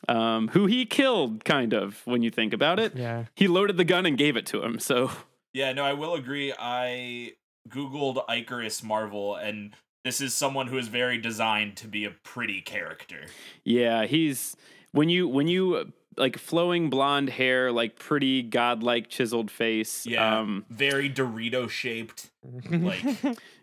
[0.07, 2.95] um, who he killed, kind of when you think about it.
[2.95, 3.25] Yeah.
[3.35, 4.79] He loaded the gun and gave it to him.
[4.79, 5.11] So
[5.53, 6.53] Yeah, no, I will agree.
[6.57, 7.33] I
[7.67, 9.73] googled Ikaris Marvel, and
[10.03, 13.25] this is someone who is very designed to be a pretty character.
[13.63, 14.55] yeah, he's
[14.91, 20.05] when you when you like flowing blonde hair, like pretty godlike chiseled face.
[20.05, 22.29] Yeah, Um, very Dorito shaped.
[22.69, 23.03] Like,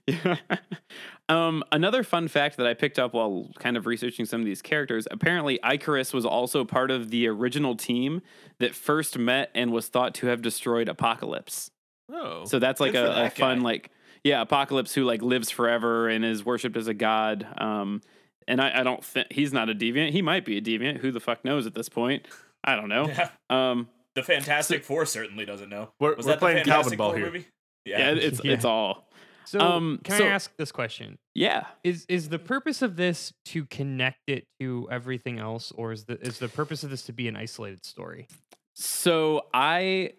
[0.07, 0.37] Yeah.
[1.29, 4.63] um, another fun fact that I picked up while kind of researching some of these
[4.63, 8.23] characters apparently, Ikaris was also part of the original team
[8.59, 11.71] that first met and was thought to have destroyed Apocalypse.
[12.11, 13.91] Oh, So that's like a, a fun, like,
[14.25, 17.47] yeah, Apocalypse who like lives forever and is worshipped as a god.
[17.59, 18.01] Um,
[18.49, 20.11] and I, I don't think he's not a deviant.
[20.11, 20.99] He might be a deviant.
[20.99, 22.27] Who the fuck knows at this point?
[22.65, 23.07] I don't know.
[23.07, 25.91] yeah, Um, the Fantastic Four certainly doesn't know.
[26.01, 27.27] We're- Was we're that playing the Calvin Ball Four here.
[27.27, 27.47] movie?
[27.85, 28.21] yeah, Yeah.
[28.21, 28.53] it's Yeah.
[28.55, 29.09] it's all
[29.45, 31.19] So Um, can so- I ask this question?
[31.35, 31.67] yeah.
[31.85, 36.19] Is is the purpose of this to connect it to everything else, or is the
[36.21, 38.27] is the purpose of this to be an isolated story?
[38.75, 40.13] So I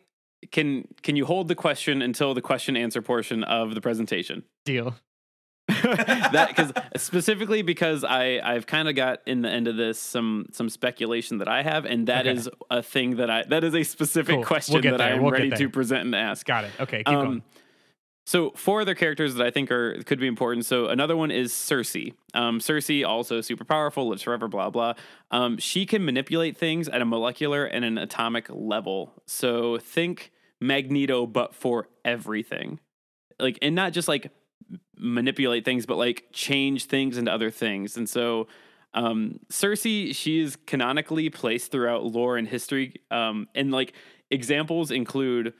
[0.51, 4.43] can can you hold the question until the question answer portion of the presentation?
[4.65, 4.95] Deal.
[6.31, 10.47] that because specifically because I I've kind of got in the end of this some
[10.51, 12.35] some speculation that I have, and that Okay.
[12.37, 14.37] is a thing that I that is a specific Cool.
[14.39, 16.45] We'll question get that I am We'll ready to present and ask.
[16.45, 16.71] Got it.
[16.79, 17.43] Okay, keep Um, going.
[18.25, 20.65] So four other characters that I think are could be important.
[20.65, 22.13] So another one is Sersi.
[22.35, 24.93] Um, Sersi also super powerful, lives forever, blah blah.
[25.31, 29.13] Um, she can manipulate things at a molecular and an atomic level.
[29.25, 32.79] So think Magneto, but for everything,
[33.39, 34.31] like and not just like
[34.97, 37.97] manipulate things, but like change things into other things.
[37.97, 38.47] And so
[38.93, 42.95] um, Sersi, she is canonically placed throughout lore and history.
[43.11, 43.93] Um, and like
[44.31, 45.53] examples include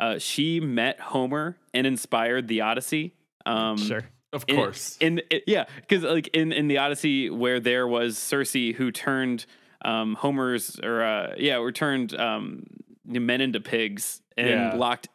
[0.00, 3.14] uh, she met Homer and inspired the Odyssey.
[3.46, 4.04] Um, sure.
[4.32, 4.96] of in- course.
[5.00, 9.46] In, yeah, because like in in the Odyssey, where there was Cersei who turned
[9.84, 12.64] um, Homer's or uh, yeah, or turned um,
[13.04, 14.74] men into pigs and Yeah.
[14.74, 15.08] locked.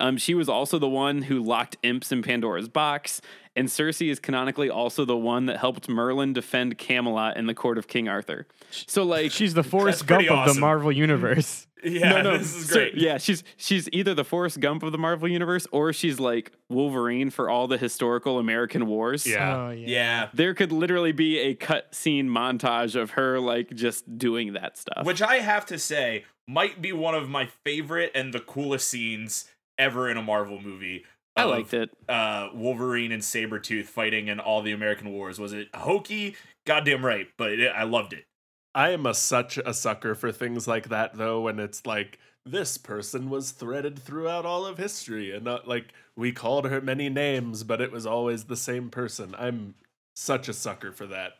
[0.00, 3.20] Um, she was also the one who locked imps in Pandora's box,
[3.54, 7.78] and Sersi is canonically also the one that helped Merlin defend Camelot in the court
[7.78, 8.46] of King Arthur.
[8.70, 10.60] So like She's the Forrest pretty Gump of the.
[10.60, 11.66] Marvel universe.
[11.84, 14.98] Yeah, no, no, this is so- yeah, she's she's either the Forrest Gump of the
[14.98, 19.26] Marvel universe or she's like Wolverine for all the historical American wars.
[19.26, 19.56] Yeah.
[19.56, 19.86] Oh, yeah.
[19.88, 20.28] Yeah.
[20.32, 25.04] There could literally be a cut scene montage of her like just doing that stuff.
[25.04, 29.46] Which I have to say might be one of my favorite and the coolest scenes
[29.82, 31.04] ever in a Marvel movie.
[31.36, 31.90] I of, liked it.
[32.08, 35.38] Uh, Wolverine and Sabretooth fighting in all the American wars.
[35.38, 36.36] Was it hokey?
[36.66, 38.24] Goddamn right, but it, I loved it.
[38.74, 42.78] I am a such a sucker for things like that though when it's like this
[42.78, 47.64] person was threaded throughout all of history and not like we called her many names
[47.64, 49.34] but it was always the same person.
[49.38, 49.74] I'm
[50.16, 51.32] such a sucker for that.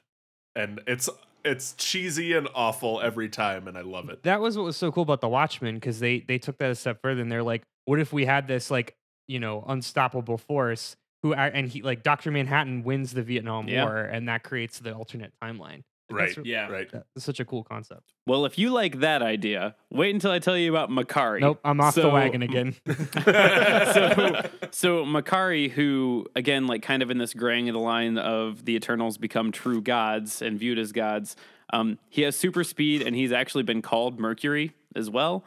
[0.55, 1.09] And it's
[1.45, 4.23] it's cheesy and awful every time and I love it.
[4.25, 6.75] That was what was so cool about the Watchmen because they they took that a
[6.75, 8.95] step further and they're like, what if we had this like
[9.29, 13.85] you know unstoppable force who a- and he like Doctor Manhattan wins the Vietnam Yeah.
[13.85, 15.83] War and that creates the alternate timeline.
[16.11, 16.35] Right.
[16.35, 16.69] That's, Yeah.
[16.69, 16.91] Right.
[16.93, 18.13] that's such a cool concept.
[18.27, 21.41] Well, if you like that idea, wait until I tell you about Makkari.
[21.41, 22.75] Nope, I'm off the wagon again.
[22.87, 28.65] so, so Makkari, who again, like kind of in this graying of the line of
[28.65, 31.37] the Eternals become true gods and viewed as gods.
[31.73, 35.45] Um, he has super speed, and he's actually been called Mercury as well.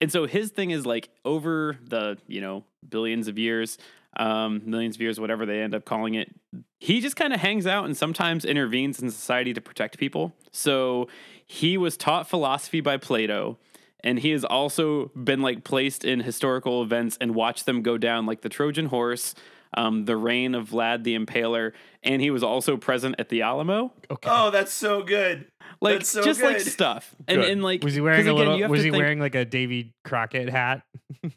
[0.00, 3.78] And so his thing is like over the you know billions of years,
[4.16, 6.34] um, millions of years, whatever they end up calling it.
[6.78, 10.34] He just kind of hangs out and sometimes intervenes in society to protect people.
[10.50, 11.08] So
[11.46, 13.58] he was taught philosophy by Plato
[14.04, 18.26] and he has also been like placed in historical events and watched them go down
[18.26, 19.34] like the trojan horse
[19.74, 23.92] um, the reign of vlad the impaler and he was also present at the alamo
[24.10, 24.28] Okay.
[24.30, 25.46] Oh, that's so good.
[25.80, 27.50] like That's so just like stuff and, Good.
[27.50, 28.58] and like was he wearing 'cause a again, little?
[28.58, 30.82] you Was he think- wearing like a Davy Crockett hat?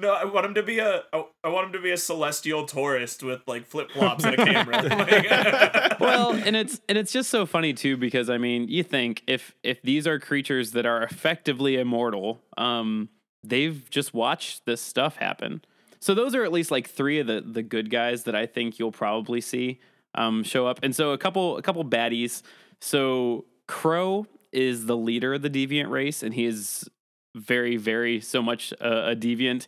[0.00, 1.02] No, I want him to be a.
[1.12, 4.44] I I want him to be a celestial tourist with like flip flops and a
[4.44, 5.96] camera.
[6.00, 9.56] Well and it's and it's just so funny too because i mean you think if
[9.64, 13.08] if these are creatures that are effectively immortal um
[13.42, 15.62] they've just watched this stuff happen
[16.00, 18.78] so those are at least like three of the the good guys that i think
[18.78, 19.80] you'll probably see
[20.14, 22.42] um show up and so a couple a couple baddies
[22.80, 26.88] so Kro is the leader of the deviant race and he is
[27.34, 29.66] very very so much a, a deviant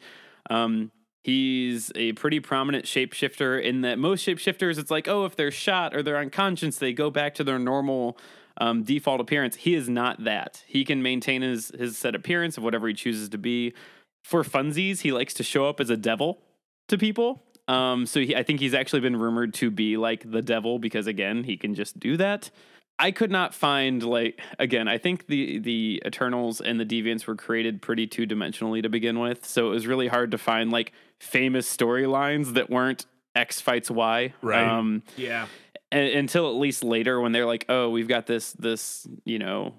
[0.48, 0.90] um
[1.22, 5.94] He's a pretty prominent shapeshifter in that most shapeshifters, it's like, oh, if they're shot
[5.94, 8.16] or they're unconscious, they go back to their normal
[8.56, 9.56] um, default appearance.
[9.56, 10.64] He is not that.
[10.66, 13.74] He can maintain his his set appearance of whatever he chooses to be.
[14.22, 16.40] For funsies, he likes to show up as a devil
[16.88, 17.42] to people.
[17.68, 21.06] Um, so he, I think he's actually been rumored to be like the devil because
[21.06, 22.50] again, he can just do that.
[22.98, 24.86] I could not find like again.
[24.86, 29.18] I think the the Eternals and the Deviants were created pretty two dimensionally to begin
[29.20, 33.90] with, so it was really hard to find like famous storylines that weren't X fights
[33.90, 34.34] Y.
[34.42, 34.66] Right.
[34.68, 35.46] Um, yeah.
[35.92, 39.74] a- until at least later when they're like, oh, we've got this this you know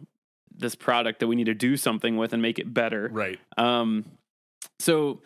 [0.57, 3.07] this product that we need to do something with and make it better.
[3.11, 3.39] Right.
[3.55, 4.05] Um,
[4.81, 5.21] so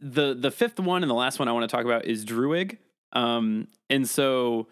[0.00, 2.78] the the fifth one and the last one I want to talk about is Druig.
[3.12, 4.68] Um, and so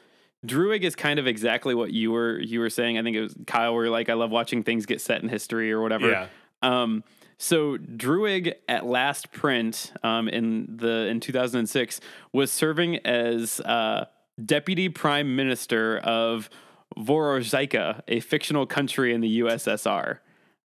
[0.47, 2.99] Druig is kind of exactly what you were you were saying.
[2.99, 5.29] I think it was Kyle, where you're like, I love watching things get set in
[5.29, 6.11] history or whatever.
[6.11, 6.27] Yeah.
[6.63, 7.05] Um,
[7.39, 12.01] so Druig at last print um, in the in 2006
[12.33, 14.07] was serving as uh,
[14.45, 16.49] deputy prime minister of
[16.97, 20.19] Vorozheika, a fictional country in the USSR.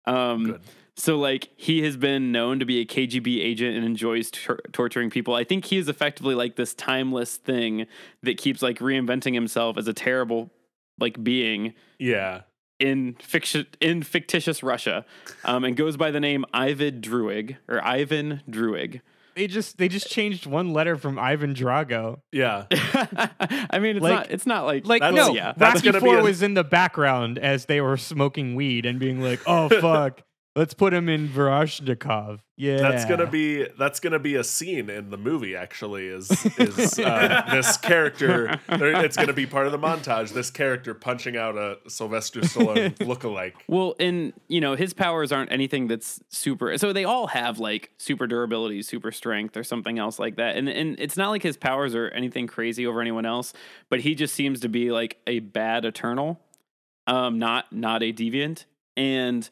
[0.07, 0.61] Um, Good.
[0.99, 5.11] So like he has been known to be a KGB agent and enjoys tor- torturing
[5.11, 5.35] people.
[5.35, 7.87] I think he is effectively like this timeless thing
[8.23, 10.51] that keeps like reinventing himself as a terrible
[10.99, 12.43] like being Yeah.
[12.81, 15.05] in fiction in fictitious Russia,
[15.45, 19.03] um, and goes by the name Ivan Druig or Ivan Druig.
[19.35, 22.21] They just they just changed one letter from Ivan Drago.
[22.33, 22.65] Yeah.
[22.71, 25.53] I mean, it's Like- not it's not like Like That's- no, yeah.
[25.59, 28.99] that's Rocky gonna Four a- was in the background as they were smoking weed and
[28.99, 30.23] being like, "Oh fuck,
[30.57, 35.11] let's put him in Verashnikov." Yeah, That's gonna be that's gonna be a scene in
[35.11, 35.55] the movie.
[35.55, 38.59] Actually, is is uh, this character?
[38.71, 40.33] It's gonna be part of the montage.
[40.33, 43.53] This character punching out a Sylvester Stallone lookalike.
[43.69, 46.79] Well, and you know, his powers aren't anything that's super.
[46.79, 50.57] So they all have like super durability, super strength, or something else like that.
[50.57, 53.53] And and it's not like his powers are anything crazy over anyone else,
[53.91, 56.41] but he just seems to be like a bad eternal,
[57.07, 58.65] um, not not a deviant.
[58.97, 59.47] And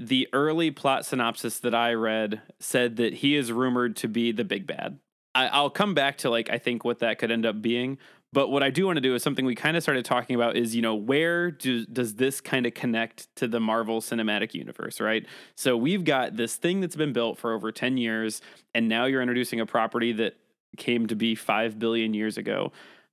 [0.00, 4.44] the early plot synopsis that I read said that he is rumored to be the
[4.44, 4.98] big bad.
[5.34, 7.98] I, I'll come back to like I think what that could end up being.
[8.32, 10.56] But what I do want to do is something we kind of started talking about
[10.56, 15.00] is, you know, where do, does this kind of connect to the Marvel Cinematic Universe,
[15.00, 15.26] right?
[15.56, 18.40] So we've got this thing that's been built for over 10 years,
[18.72, 20.36] and now you're introducing a property that
[20.76, 22.70] came to be 5 billion years ago.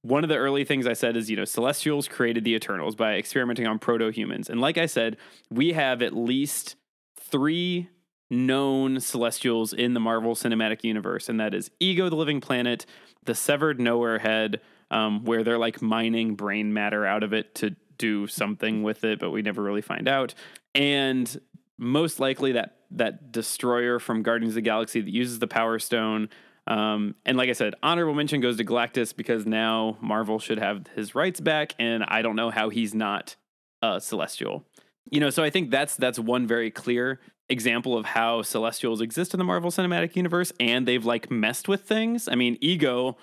[0.08, 3.16] One of the early things I said is, you know, Celestials created the Eternals by
[3.16, 4.49] experimenting on proto humans.
[4.49, 5.18] And like I said,
[5.49, 6.76] we have at least
[7.20, 7.89] three
[8.30, 12.86] known Celestials in the Marvel Cinematic Universe, and that is Ego the Living Planet,
[13.26, 17.76] the Severed Knowhere Head, um, where they're like mining brain matter out of it to
[17.97, 20.34] do something with it, but we never really find out.
[20.74, 21.39] And
[21.78, 26.30] most likely that that destroyer from Guardians of the Galaxy that uses the Power Stone.
[26.68, 30.86] Um, and like I said, honorable mention goes to Galactus because now Marvel should have
[30.95, 33.36] his rights back, and I don't know how he's not
[33.82, 34.65] a Celestial.
[35.09, 39.34] You know, so I think that's that's one very clear example of how Celestials exist
[39.34, 42.28] in the Marvel Cinematic Universe, and they've like messed with things.
[42.28, 43.18] I mean, Ego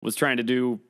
[0.00, 0.80] was trying to do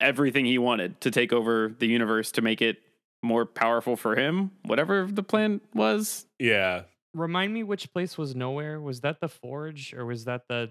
[0.00, 2.78] everything he wanted to take over the universe to make it
[3.22, 6.26] more powerful for him, whatever the plan was.
[6.38, 6.82] Yeah.
[7.14, 8.80] Remind me which place was Knowhere?
[8.82, 10.70] Was that the Forge or was that the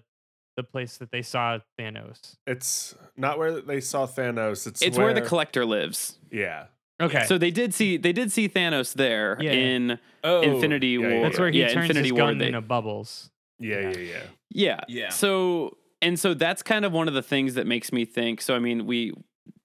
[0.56, 2.36] the place that they saw Thanos?
[2.48, 4.68] It's not where they saw Thanos.
[4.68, 6.18] It's It's where, the collector lives.
[6.32, 6.66] yeah.
[7.02, 7.26] Okay.
[7.26, 9.52] So they did see they did see Thanos there Yeah.
[9.52, 11.22] in Oh, Infinity yeah, War.
[11.24, 12.22] That's where he yeah, turns Infinity his War.
[12.30, 13.30] gun they- into bubbles.
[13.60, 13.90] Yeah, Yeah.
[13.90, 14.24] yeah, yeah.
[14.50, 14.80] Yeah.
[14.88, 15.10] Yeah.
[15.10, 18.40] So and so that's kind of one of the things that makes me think.
[18.42, 19.12] So I mean, we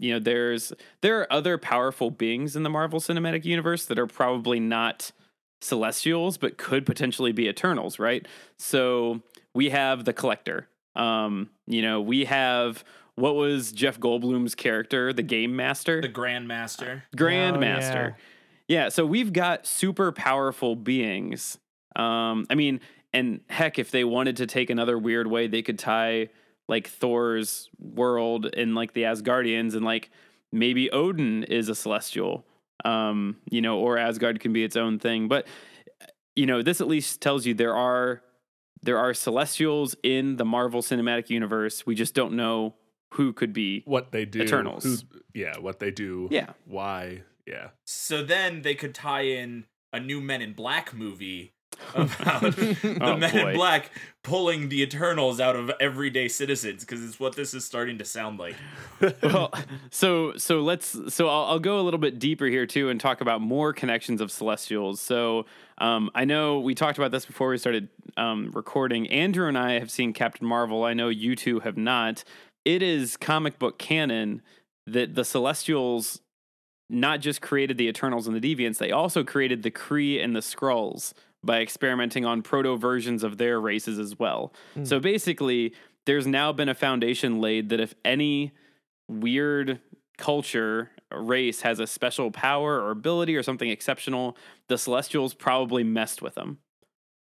[0.01, 0.73] you know, there's
[1.03, 5.13] there are other powerful beings in the Marvel Cinematic Universe that are probably not
[5.61, 8.27] celestials but could potentially be eternals, right?
[8.59, 9.23] So
[9.55, 10.67] we have the collector.
[10.97, 12.85] Um, you know, we have
[13.15, 16.01] what was Jeff Goldblum's character, the game master?
[16.01, 17.03] The Grandmaster.
[17.17, 18.15] Grandmaster.
[18.67, 18.89] yeah.
[18.89, 21.59] so we've got super powerful beings.
[21.97, 22.81] Um, I mean,
[23.13, 26.29] and heck, if they wanted to take another weird way, they could tie
[26.69, 30.11] like Thor's world and like the Asgardians and like
[30.53, 32.47] maybe Odin is a celestial.
[32.85, 35.29] Um, you know, or Asgard can be its own thing.
[35.29, 35.47] But
[36.37, 38.23] you know, this at least tells you there are
[38.83, 41.85] there are celestials in the Marvel Cinematic Universe.
[41.87, 42.75] We just don't know
[43.15, 43.83] who could be.
[43.87, 44.43] What they do.
[44.43, 44.85] Eternals.
[44.85, 46.29] who- yeah, what they do.
[46.31, 46.51] Yeah.
[46.67, 47.23] Why.
[47.47, 47.69] Yeah.
[47.85, 51.53] So then they could tie in a new Men in Black movie
[51.95, 53.51] about the Oh, Men boy.
[53.51, 53.91] in Black
[54.23, 58.39] pulling the Eternals out of everyday citizens because it's what this is starting to sound
[58.39, 58.55] like.
[59.23, 59.53] well,
[59.91, 63.21] so so let's so I'll, I'll go a little bit deeper here too and talk
[63.21, 65.01] about more connections of celestials.
[65.01, 65.47] So
[65.79, 69.09] um, I know we talked about this before we started um, recording.
[69.09, 70.85] Andrew and I have seen Captain Marvel.
[70.85, 72.25] I know you two have not.
[72.65, 74.43] It is comic book canon
[74.87, 76.21] that the Celestials
[76.93, 80.41] not just created the Eternals and the Deviants, they also created the Kree and the
[80.41, 81.13] Skrulls
[81.43, 84.53] by experimenting on proto versions of their races as well.
[84.85, 85.75] So basically,
[86.07, 88.53] there's now been a foundation laid that if any
[89.09, 89.81] weird
[90.19, 94.37] culture race has a special power or ability or something exceptional,
[94.69, 96.59] the Celestials probably messed with them.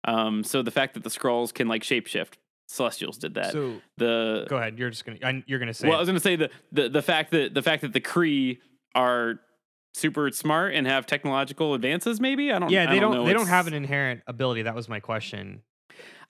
[0.05, 2.33] Um, so the fact that the Skrulls can like shapeshift,
[2.67, 3.51] Celestials did that.
[3.51, 4.77] So the go ahead.
[4.77, 5.17] You're just gonna.
[5.23, 5.87] I, you're gonna say.
[5.87, 8.01] well, I was going to say the, the the fact that the fact that the
[8.01, 8.59] Kree
[8.95, 9.39] are
[9.93, 12.19] super smart and have technological advances.
[12.21, 12.69] Maybe I don't.
[12.69, 13.13] yeah, I they don't.
[13.13, 13.25] know.
[13.25, 14.63] they don't have an inherent ability.
[14.63, 15.61] That was my question.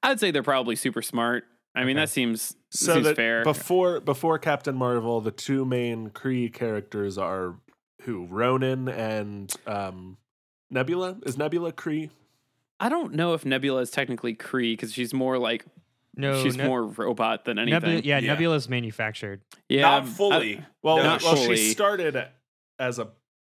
[0.01, 1.43] I'd say they're probably super smart.
[1.75, 3.43] I mean, that seems So seems that fair.
[3.43, 7.55] before before Captain Marvel, the two main Kree characters are
[8.03, 8.25] who?
[8.25, 10.17] Ronan and um
[10.71, 11.17] Nebula?
[11.25, 12.09] Is Nebula Kree?
[12.79, 15.65] I don't know if Nebula is technically Kree because she's more like
[16.15, 17.81] No, she's Neb- more robot than anything.
[17.81, 18.31] Nebula, yeah, Yeah.
[18.33, 19.41] Nebula's manufactured.
[19.67, 20.65] yeah, Not I- fully.
[20.81, 21.55] Well, No, Not well fully.
[21.57, 22.27] she started
[22.79, 23.09] as a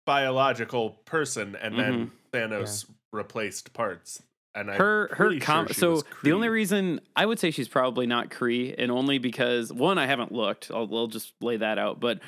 [0.05, 2.53] biological person and then Mm-hmm.
[2.53, 4.21] Thanos replaced parts.
[4.53, 7.39] And I'm her her pretty com- sure she so was the only reason I would
[7.39, 10.71] say she's probably not Kree, and only because one I haven't looked.
[10.71, 12.19] I'll, I'll just lay that out, but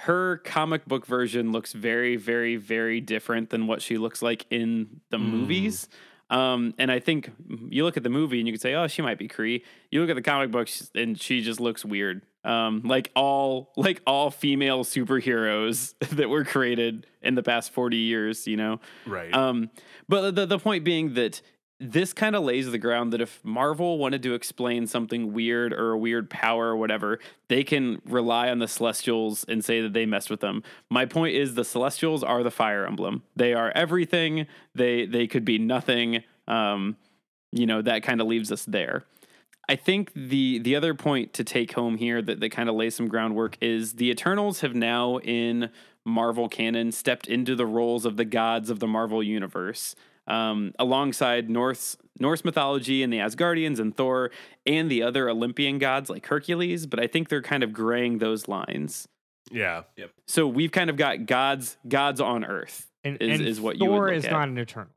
[0.00, 5.00] her comic book version looks very, very, very different than what she looks like in
[5.10, 5.30] the Mm.
[5.30, 5.88] movies.
[6.30, 7.30] Um, and I think
[7.70, 10.00] you look at the movie and you could say, "Oh, she might be Kree." You
[10.00, 12.22] look at the comic books and she just looks weird.
[12.44, 18.46] Um, like all like all female superheroes that were created in the past forty years.
[18.46, 18.80] You know.
[19.06, 19.32] right.
[19.32, 19.70] Um,
[20.08, 21.40] but the the point being that
[21.80, 25.92] this kind of lays the ground that if Marvel wanted to explain something weird or
[25.92, 27.18] a weird power or whatever,
[27.48, 30.62] they can rely on the Celestials and say that they messed with them.
[30.88, 33.22] My point is the Celestials are the Fire Emblem.
[33.34, 34.46] They are everything.
[34.74, 36.22] They they could be nothing.
[36.46, 36.96] Um,
[37.50, 39.04] you know that kind of leaves us there.
[39.68, 42.94] I think the the other point to take home here that, that kind of lays
[42.94, 45.70] some groundwork is the Eternals have now in
[46.04, 49.94] Marvel canon stepped into the roles of the gods of the Marvel universe.
[50.26, 54.30] Um, alongside Norse Norse mythology and the Asgardians and Thor
[54.64, 58.48] and the other Olympian gods like Hercules, but I think they're kind of graying those
[58.48, 59.06] lines.
[59.52, 59.82] yeah.
[59.98, 60.10] Yep.
[60.26, 62.90] So we've kind of got gods gods on Earth.
[63.02, 64.32] And, Is- and is what you would Thor look is at.
[64.32, 64.88] not an eternal.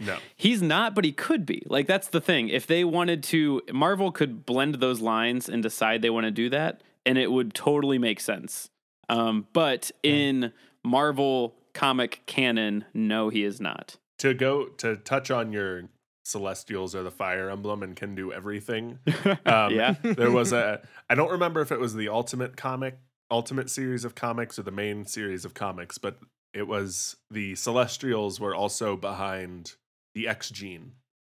[0.00, 0.18] No.
[0.36, 1.62] He's not, but he could be.
[1.66, 2.48] Like that's the thing.
[2.48, 6.48] If they wanted to, Marvel could blend those lines and decide they want to do
[6.50, 8.70] that, and it would totally make sense.
[9.08, 10.52] Um, but in
[10.84, 13.96] Marvel comic canon, no, he is not.
[14.18, 15.84] To go to touch on your
[16.24, 18.98] Celestials or the Fire Emblem and can do everything.
[19.46, 19.94] Um, Yeah.
[20.02, 20.82] there was a.
[21.10, 22.98] I don't remember if it was the Ultimate comic,
[23.30, 26.18] Ultimate series of comics, or the main series of comics, but
[26.54, 29.74] it was the Celestials were also behind
[30.18, 30.92] the X gene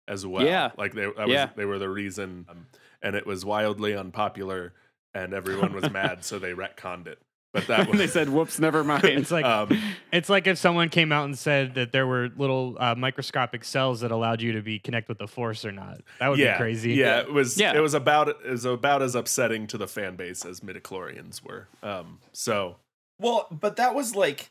[0.07, 0.45] as well.
[0.45, 0.71] Yeah.
[0.79, 1.51] like they that was, Yeah.
[1.57, 2.67] they were the reason, um,
[3.03, 4.73] and it was wildly unpopular,
[5.15, 7.19] and everyone was mad, so they retconned it.
[7.53, 9.77] But that was they said, "Whoops, never mind." It's like um,
[10.13, 14.01] it's like if someone came out and said that there were little uh, microscopic cells
[14.01, 16.03] that allowed you to be connect with the force or not.
[16.21, 16.93] That would yeah, be crazy.
[16.93, 17.59] Yeah, it was.
[17.59, 17.75] Yeah.
[17.77, 21.69] It was about it was about as upsetting to the fan base as midichlorians were.
[21.83, 22.77] Um, so
[23.19, 24.51] Well, but that was like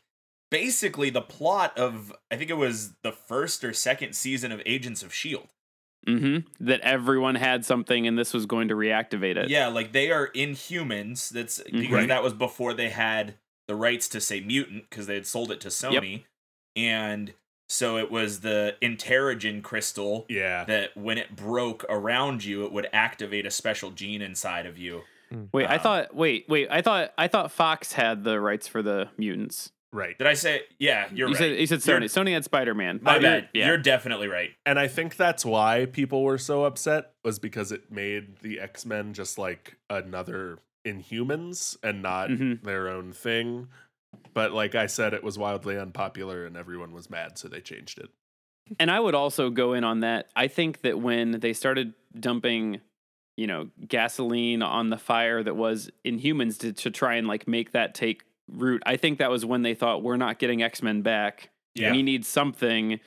[0.50, 5.02] basically the plot of I think it was the first or second season of Agents
[5.02, 5.48] of Shield.
[6.06, 9.48] hmm That everyone had something, and this was going to reactivate it.
[9.50, 11.28] Yeah, like they are inhumans.
[11.30, 11.90] That's because Mhm.
[11.92, 12.08] Right.
[12.08, 13.34] that was before they had
[13.66, 16.24] the rights to say mutant because they had sold it to Sony,
[16.76, 17.34] and
[17.68, 20.64] so it was the Interrogen crystal Yeah.
[20.64, 25.02] that when it broke around you, it would activate a special gene inside of you.
[25.52, 26.14] Wait, I Um, thought.
[26.14, 26.68] Wait, wait.
[26.70, 27.12] I thought.
[27.18, 29.70] I thought Fox had the rights for the mutants.
[29.92, 30.16] Right.
[30.18, 30.62] Did I say?
[30.78, 31.38] Yeah, you're you right.
[31.38, 32.26] said you said You're- Sony.
[32.28, 33.00] Sony had Spider Man.
[33.02, 33.48] My bad.
[33.54, 33.68] Yeah.
[33.68, 34.50] You're definitely right.
[34.66, 38.84] And I think that's why people were so upset was because it made the X
[38.84, 42.62] Men just like another Inhumans and not Mhm.
[42.62, 43.68] their own thing.
[44.34, 47.98] But like I said, it was wildly unpopular and everyone was mad, so they changed
[47.98, 48.10] it.
[48.78, 50.28] And I would also go in on that.
[50.36, 52.80] I think that when they started dumping,
[53.36, 57.72] you know, gasoline on the fire that was Inhumans to, to try and like make
[57.72, 61.02] that take root, I think that was when they thought we're not getting X Men
[61.02, 61.50] back.
[61.74, 61.92] Yeah.
[61.92, 63.00] We need something.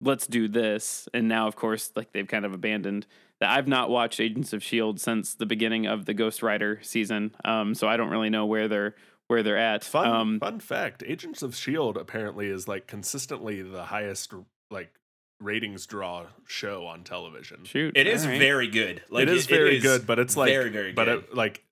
[0.00, 1.08] Let's do this.
[1.12, 3.06] And now, of course, like they've kind of abandoned
[3.40, 3.50] that.
[3.50, 7.74] I've not watched Agents of Shield since the beginning of the Ghost Rider season, um,
[7.74, 8.94] so I don't really know where they're
[9.26, 9.84] where they're at.
[9.84, 14.32] Fun um, fun fact, Agents of Shield apparently is like consistently the highest
[14.70, 14.92] like
[15.40, 17.64] ratings draw show on television.
[17.64, 18.38] Shoot, It is all right.
[18.38, 19.02] very good.
[19.10, 20.96] Like it is very good, but it's like very very good.
[20.96, 21.62] but it, like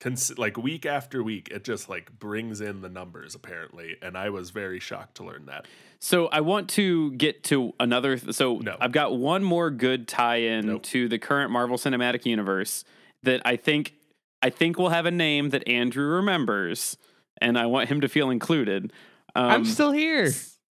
[0.00, 4.30] cons- like week after week it just like brings in the numbers apparently and I
[4.30, 5.66] was very shocked to learn that.
[6.00, 8.18] So I want to get to another.
[8.18, 8.76] So No.
[8.80, 10.82] I've got one more good tie-in Nope.
[10.84, 12.84] to the current Marvel Cinematic Universe
[13.22, 13.94] that I think
[14.42, 16.98] I think will have a name that Andrew remembers,
[17.40, 18.92] and I want him to feel included.
[19.34, 20.30] Um, I'm still here.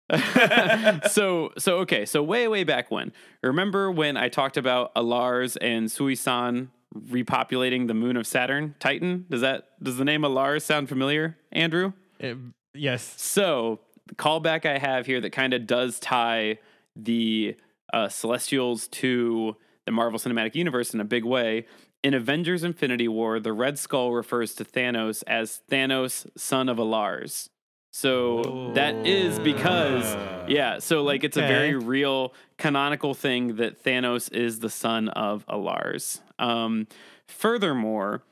[1.10, 2.04] so so okay.
[2.06, 3.12] So way way back when,
[3.42, 9.26] remember when I talked about A'lars and Sui-San repopulating the moon of Saturn, Titan?
[9.30, 11.92] Does that does the name A'lars sound familiar, Andrew?
[12.22, 12.34] Uh,
[12.74, 13.14] yes.
[13.16, 16.58] So the callback I have here that kind of does tie
[16.94, 17.56] the
[17.92, 21.66] uh, Celestials to the Marvel Cinematic Universe in a big way.
[22.02, 27.48] In Avengers Infinity War, the Red Skull refers to Thanos as Thanos, son of A'lars.
[27.90, 30.14] So that is because,
[30.48, 35.46] yeah, so like it's a very real canonical thing that Thanos is the son of
[35.46, 36.20] A'lars.
[36.38, 36.86] Um,
[37.26, 38.22] furthermore,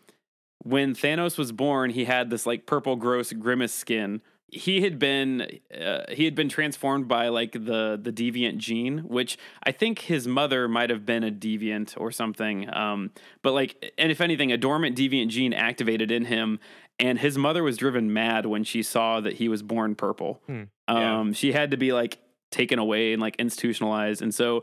[0.65, 4.23] when Thanos was born, he had this like purple, gross grimace skin.
[4.49, 9.37] He had been uh, he had been transformed by like the the deviant gene, which
[9.65, 12.73] I think his mother might have been a deviant or something.
[12.75, 13.11] Um,
[13.43, 16.61] but like, and if anything, a dormant deviant gene activated in him,
[16.99, 20.41] and his mother was driven mad when she saw that he was born purple.
[20.47, 20.63] Hmm.
[20.89, 21.21] Yeah.
[21.21, 22.19] Um, she had to be like
[22.53, 24.63] taken away and like institutionalized, and so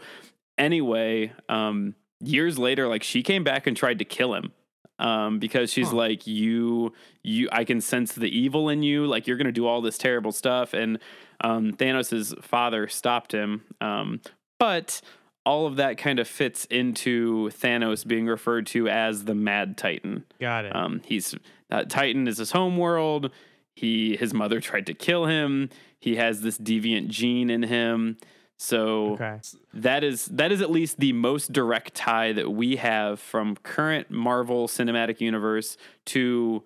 [0.57, 4.51] anyway, um, years later, like she came back and tried to kill him
[4.99, 5.95] um, because she's Huh.
[5.97, 6.93] like, you,
[7.23, 9.05] you, I can sense the evil in you.
[9.05, 10.99] Like you're gonna do all this terrible stuff, and
[11.43, 13.63] um, Thanos' father stopped him.
[13.81, 14.21] Um,
[14.59, 15.01] but
[15.43, 20.25] all of that kind of fits into Thanos being referred to as the Mad Titan.
[20.39, 20.75] Got it.
[20.75, 21.33] Um, he's
[21.71, 23.31] uh, Titan is his home world.
[23.75, 25.69] He his mother tried to kill him.
[25.99, 28.17] He has this deviant gene in him.
[28.63, 29.39] So okay.
[29.73, 34.11] that is that is at least the most direct tie that we have from current
[34.11, 36.63] Marvel Cinematic Universe to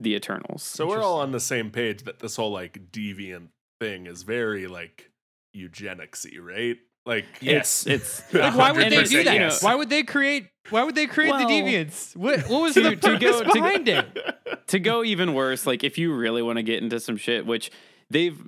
[0.00, 0.62] the Eternals.
[0.62, 3.48] So we're all on the same page that this whole like deviant
[3.82, 5.10] thing is very like
[5.54, 6.78] eugenicsy, right?
[7.04, 7.86] Like yes.
[7.86, 9.34] it's Like, why would they do that?
[9.34, 9.62] yes.
[9.62, 10.48] Why would they create?
[10.70, 12.16] Why would they create Well, the deviants?
[12.16, 14.06] What, what was to- the to purpose go- to- behind it?
[14.68, 17.70] to go even worse, like if you really want to get into some shit, which
[18.10, 18.40] they've,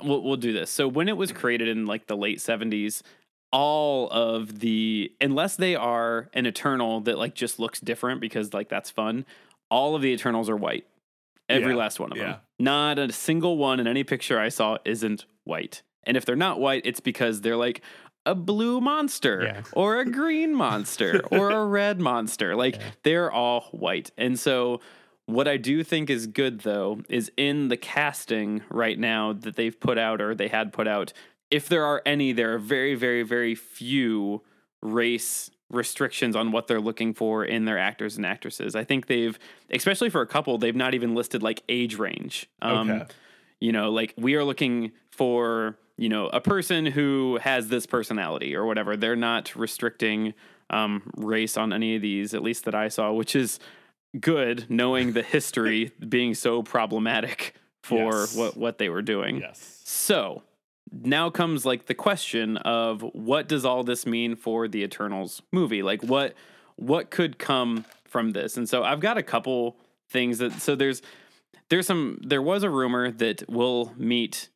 [0.00, 0.70] we'll, we'll do this.
[0.70, 1.40] So when it was mm-hmm.
[1.40, 3.02] created in like the late seventies,
[3.52, 8.68] all of the unless they are an Eternal that like just looks different because like
[8.68, 9.26] that's fun,
[9.70, 10.86] all of the Eternals are white.
[11.48, 12.24] Every Yeah, last one of yeah.
[12.24, 12.36] them.
[12.58, 15.82] Not a single one in any picture I saw isn't white.
[16.04, 17.82] And if they're not white, it's because they're like
[18.24, 19.62] a blue monster Yeah.
[19.72, 22.56] or a green monster or a red monster.
[22.56, 24.10] Like they're all white.
[24.16, 24.80] And so
[25.34, 29.78] what I do think is good though is in the casting right now that they've
[29.78, 31.12] put out or they had put out,
[31.50, 34.42] if there are any, there are very, very, very few
[34.80, 38.76] race restrictions on what they're looking for in their actors and actresses.
[38.76, 39.38] I think they've,
[39.70, 42.48] especially for a couple, they've not even listed like age range.
[42.60, 43.06] Um, Okay.
[43.60, 48.56] You know, like we are looking for, you know, a person who has this personality
[48.56, 48.96] or whatever.
[48.96, 50.34] They're not restricting
[50.68, 53.60] um, race on any of these, at least that I saw, which is
[54.20, 58.36] good knowing the history being so problematic for Yes.
[58.36, 59.38] what, what they were doing.
[59.38, 59.80] yes.
[59.84, 60.42] So
[60.92, 65.82] now comes like the question of what does all this mean for the Eternals movie?
[65.82, 66.34] Like what
[66.76, 68.56] what could come from this?
[68.56, 69.76] And so I've got a couple
[70.10, 71.00] things that so there's
[71.70, 74.48] there's some there was a rumor that we'll meet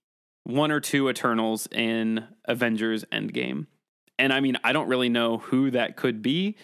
[0.44, 3.66] one or two Eternals in Avengers Endgame.
[4.18, 6.56] And I mean, I don't really know who that could be,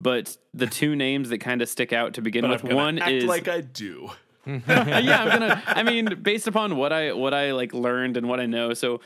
[0.00, 3.24] but the two names that kind of stick out to begin But with one is
[3.24, 4.10] like I do.
[4.46, 5.62] Yeah, I'm gonna.
[5.66, 9.00] I mean, based upon what I what I like learned and what I know, so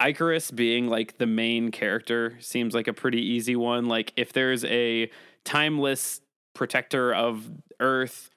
[0.00, 3.88] Ikaris being like the main character seems like a pretty easy one.
[3.88, 5.10] Like if there's a
[5.44, 6.22] timeless
[6.54, 8.30] protector of Earth,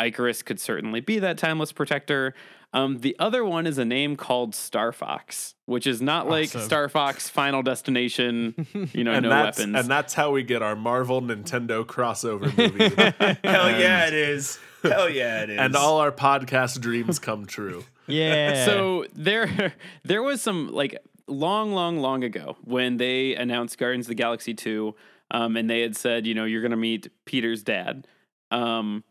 [0.00, 2.34] Ikaris could certainly be that timeless protector.
[2.74, 6.62] Um, the other one is a name called Star Fox, which is not like Awesome.
[6.62, 8.66] Star Fox Final Destination.
[8.94, 9.76] You know, and no that's weapons.
[9.76, 12.88] and that's how we get our Marvel Nintendo crossover movie.
[13.48, 14.58] Hell yeah, it is.
[14.82, 15.58] Hell yeah, it is.
[15.58, 17.84] and all our podcast dreams come true.
[18.06, 18.64] yeah.
[18.64, 20.96] So there, there was some like
[21.28, 24.94] long, long, long ago when they announced Guardians of the Galaxy two,
[25.30, 28.06] um, and they had said, you know, you're gonna meet Peter's dad.
[28.50, 29.04] Um,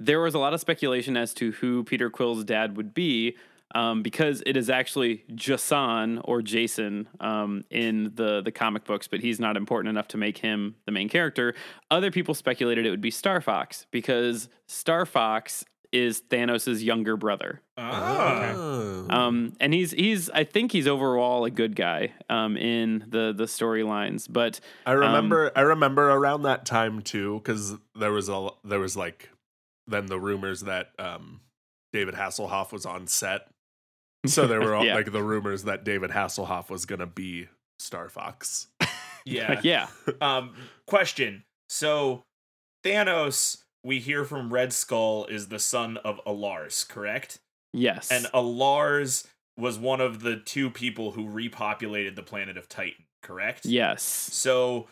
[0.00, 3.36] there was a lot of speculation as to who Peter Quill's dad would be.
[3.72, 9.20] Um, because it is actually Jason or Jason um, in the the comic books, but
[9.20, 11.54] he's not important enough to make him the main character.
[11.88, 17.60] Other people speculated it would be Star Fox because Star Fox is Thanos' younger brother.
[17.76, 18.52] Ah.
[18.54, 19.06] Oh.
[19.08, 23.44] Um, and he's he's I think he's overall a good guy um, in the the
[23.44, 28.80] storylines, but I remember I remember around that time too because there was a there
[28.80, 29.30] was like
[29.86, 31.40] then the rumors that um,
[31.92, 33.48] David Hasselhoff was on set,
[34.26, 34.94] so there were all, Yeah.
[34.94, 38.68] like the rumors that David Hasselhoff was gonna be Star Fox.
[39.24, 39.60] yeah.
[39.62, 39.88] yeah,
[40.20, 40.54] Um,
[40.86, 41.44] question.
[41.68, 42.22] So
[42.84, 47.38] Thanos, we hear from Red Skull, is the son of A'lars, correct?
[47.72, 49.26] yes, And A'lars
[49.56, 53.64] was one of the two people who repopulated the planet of Titan, correct?
[53.66, 54.88] yes, So,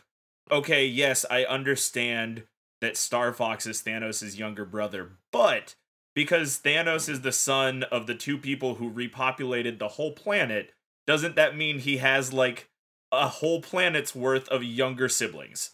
[0.51, 2.45] okay, yes, I understand
[2.81, 5.75] that Star Fox is Thanos' younger brother, but
[6.15, 10.73] because Thanos is the son of the two people who repopulated the whole planet,
[11.07, 12.69] doesn't that mean he has like
[13.13, 15.73] a whole planet's worth of younger siblings?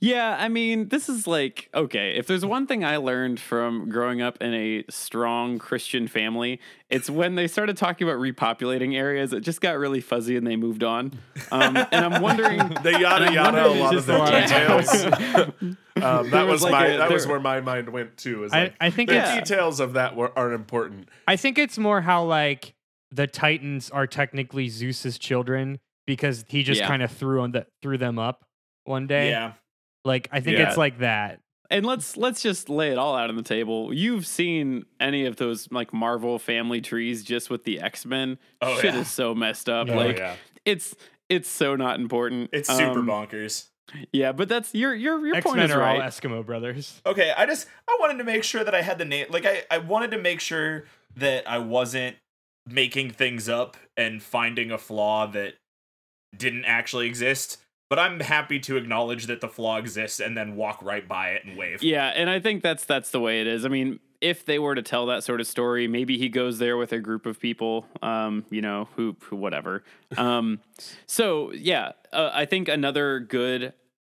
[0.00, 0.36] yeah.
[0.38, 2.16] I mean, this is like okay.
[2.16, 7.10] If there's one thing I learned from growing up in a strong Christian family, it's
[7.10, 10.82] when they started talking about repopulating areas, it just got really fuzzy and they moved
[10.82, 11.12] on.
[11.52, 12.60] Um, and I'm wondering.
[12.80, 15.76] The yada yada, a lot of the a lot of details.
[16.02, 18.44] um, that was, was like my a- that was where my mind went too.
[18.44, 19.38] Is I, like I think the Yeah.
[19.40, 21.08] details of that were, are important.
[21.28, 22.74] I think it's more how like
[23.10, 26.88] the Titans are technically Zeus's children because he just Yeah.
[26.88, 28.44] kind of threw on the threw them up
[28.84, 29.30] one day.
[29.30, 29.52] Yeah.
[30.04, 30.68] Like I think Yeah.
[30.68, 31.40] it's like that.
[31.72, 33.94] And let's let's just lay it all out on the table.
[33.94, 38.38] You've seen any of those like Marvel family trees just with the X Men?
[38.60, 39.00] Oh, Shit yeah.
[39.00, 39.86] is so messed up.
[39.86, 39.96] Yeah.
[39.96, 40.34] Like oh yeah,
[40.64, 40.96] it's
[41.28, 42.50] it's so not important.
[42.52, 43.68] It's super Um, bonkers.
[44.12, 46.00] Yeah, but that's your your your X point is are right.
[46.00, 47.00] all Eskimo brothers.
[47.06, 49.62] Okay, I just I wanted to make sure that I had the name like I,
[49.70, 50.84] I wanted to make sure
[51.16, 52.16] that I wasn't
[52.66, 55.54] making things up and finding a flaw that
[56.36, 57.58] didn't actually exist.
[57.88, 61.44] But I'm happy to acknowledge that the flaw exists and then walk right by it
[61.44, 61.82] and wave.
[61.82, 63.64] Yeah, and I think that's that's the way it is.
[63.64, 66.76] I mean, if they were to tell that sort of story, maybe he goes there
[66.76, 69.82] with a group of people, um, you know, who, who whatever.
[70.16, 70.60] Um,
[71.06, 73.72] so yeah, uh, I think another good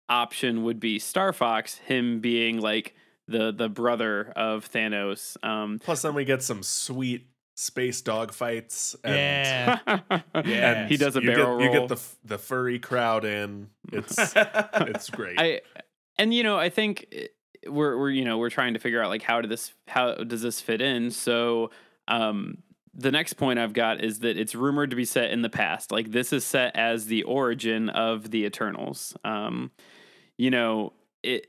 [0.09, 2.95] option would be Star Fox, him being like
[3.29, 5.37] the the brother of Thanos.
[5.45, 7.27] Um, Plus, then we get some sweet
[7.57, 8.95] space dog fights.
[9.03, 10.01] And, Yeah.
[10.35, 10.41] Yeah.
[10.73, 13.71] and he does a you barrel get, You get the the furry crowd in.
[13.93, 15.41] It's it's great.
[15.41, 15.61] I
[16.19, 17.27] and you know I think eh,
[17.69, 20.43] we're we're you know we're trying to figure out like how did this how does
[20.43, 21.71] this fit in so
[22.07, 22.59] um
[22.95, 25.91] the next point I've got is that it's rumored to be set in the past
[25.91, 29.73] like this is set as the origin of the Eternals um
[30.39, 31.49] you know it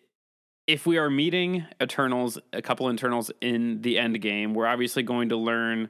[0.66, 5.30] if we are meeting Eternals a couple Eternals in the end game we're obviously going
[5.30, 5.90] to learn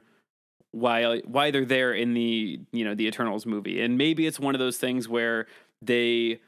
[0.70, 3.80] why why they're there in the you know the Eternals movie.
[3.80, 5.46] And maybe it's one of those things where
[5.80, 6.40] they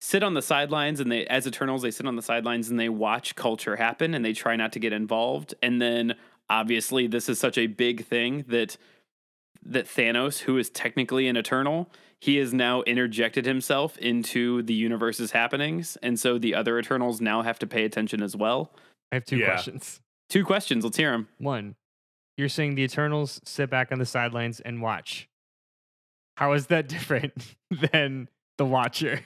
[0.00, 2.88] sit on the sidelines and they as eternals they sit on the sidelines and they
[2.88, 5.54] watch culture happen and they try not to get involved.
[5.62, 6.14] And then
[6.48, 8.76] obviously this is such a big thing that
[9.64, 11.90] that Thanos who is technically an eternal
[12.20, 17.42] he has now interjected himself into the universe's happenings and so the other eternals now
[17.42, 18.70] have to pay attention as well
[19.12, 19.46] I have two Yeah.
[19.46, 20.00] questions.
[20.28, 21.76] two questions let's hear them One,
[22.36, 25.28] you're saying the Eternals sit back on the sidelines and watch.
[26.36, 27.32] How is that different
[27.70, 29.20] than the Watcher?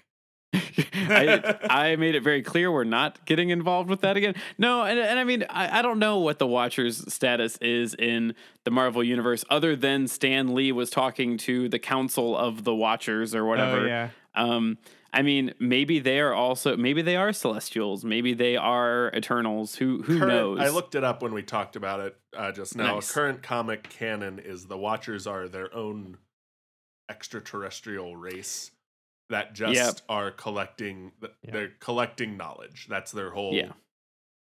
[0.53, 4.35] I, I made it very clear we're not getting involved with that again.
[4.59, 8.35] No, and, and I mean, I, I don't know what the Watcher's status is in
[8.65, 13.35] the Marvel Universe other than Stan Lee was talking to the Council of the Watchers
[13.35, 13.81] or whatever.
[13.81, 14.11] Oh, yeah.
[14.35, 14.79] Um,
[15.13, 19.75] I mean, maybe they are also, maybe they are Celestials, maybe they are Eternals.
[19.77, 20.61] Who who Current- knows?
[20.61, 22.95] I looked it up when we talked about it uh, just now.
[22.95, 23.11] Nice.
[23.11, 26.19] Current comic canon is the Watchers are their own
[27.09, 28.71] extraterrestrial race
[29.31, 30.01] that just Yep.
[30.09, 31.13] are collecting.
[31.21, 31.51] th- Yeah.
[31.53, 32.87] They're collecting knowledge.
[32.89, 33.73] That's their whole Yeah.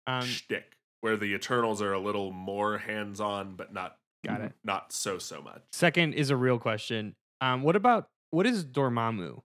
[0.08, 0.76] Um, shtick.
[1.02, 4.54] where the Eternals are a little more hands on, but not Got it.
[4.66, 5.62] not so so much.
[5.72, 7.16] Second is a real question.
[7.40, 9.42] Um, what about what is Dormammu?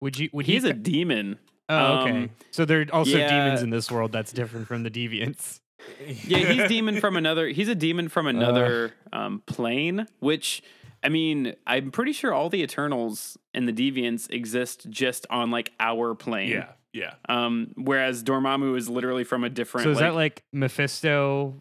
[0.00, 1.38] Would you would He's he a demon.
[1.68, 2.10] Oh, okay.
[2.10, 3.28] um, so there are also yeah.
[3.28, 5.60] demons in this world that's different from the deviants.
[6.06, 7.48] Yeah, he's demon from another.
[7.48, 10.06] He's a demon from another um, plane.
[10.20, 10.62] Which,
[11.02, 15.72] I mean, I'm pretty sure all the Eternals and the Deviants exist just on like
[15.78, 16.50] our plane.
[16.50, 17.14] Yeah, yeah.
[17.28, 19.84] Um, whereas Dormammu is literally from a different.
[19.84, 21.54] So is like, that like Mephisto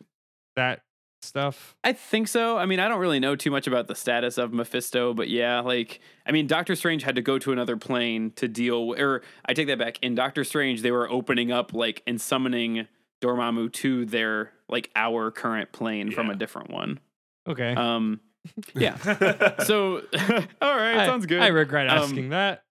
[0.56, 0.82] that
[1.22, 1.76] stuff?
[1.84, 2.58] I think so.
[2.58, 5.60] I mean, I don't really know too much about the status of Mephisto, but yeah,
[5.60, 9.54] like, I mean, Doctor Strange had to go to another plane to deal, or I
[9.54, 9.98] take that back.
[10.02, 12.88] In Doctor Strange, they were opening up, like, and summoning
[13.22, 17.00] Dormammu to their, like, our current plane from a different one.
[17.48, 17.74] Okay.
[17.74, 18.20] Um,
[18.76, 18.96] yeah.
[19.64, 20.02] So,
[20.62, 21.42] all right, I, sounds good.
[21.42, 22.64] I regret Um, asking that.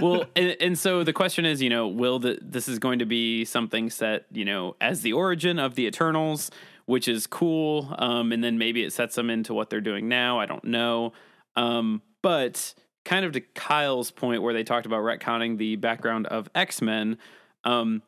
[0.00, 3.06] well, and, and so the question is, you know, will the, this is going to
[3.06, 6.50] be something set, you know, as the origin of the Eternals,
[6.86, 10.38] which is cool, um, and then maybe it sets them into what they're doing now.
[10.40, 11.12] I don't know,
[11.56, 12.74] um, but
[13.04, 17.18] kind of to Kyle's point where they talked about retconning the background of X Men,
[17.64, 18.02] um,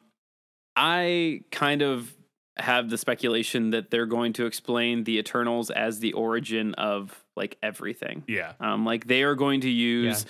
[0.77, 2.15] I kind of
[2.57, 7.57] have the speculation that they're going to explain the Eternals as the origin of like
[7.63, 8.23] everything.
[8.29, 8.53] Yeah.
[8.61, 10.25] Um, like they are going to use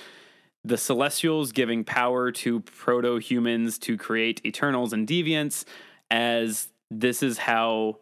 [0.64, 5.64] the Celestials giving power to proto humans to create Eternals and Deviants
[6.10, 7.98] as this is how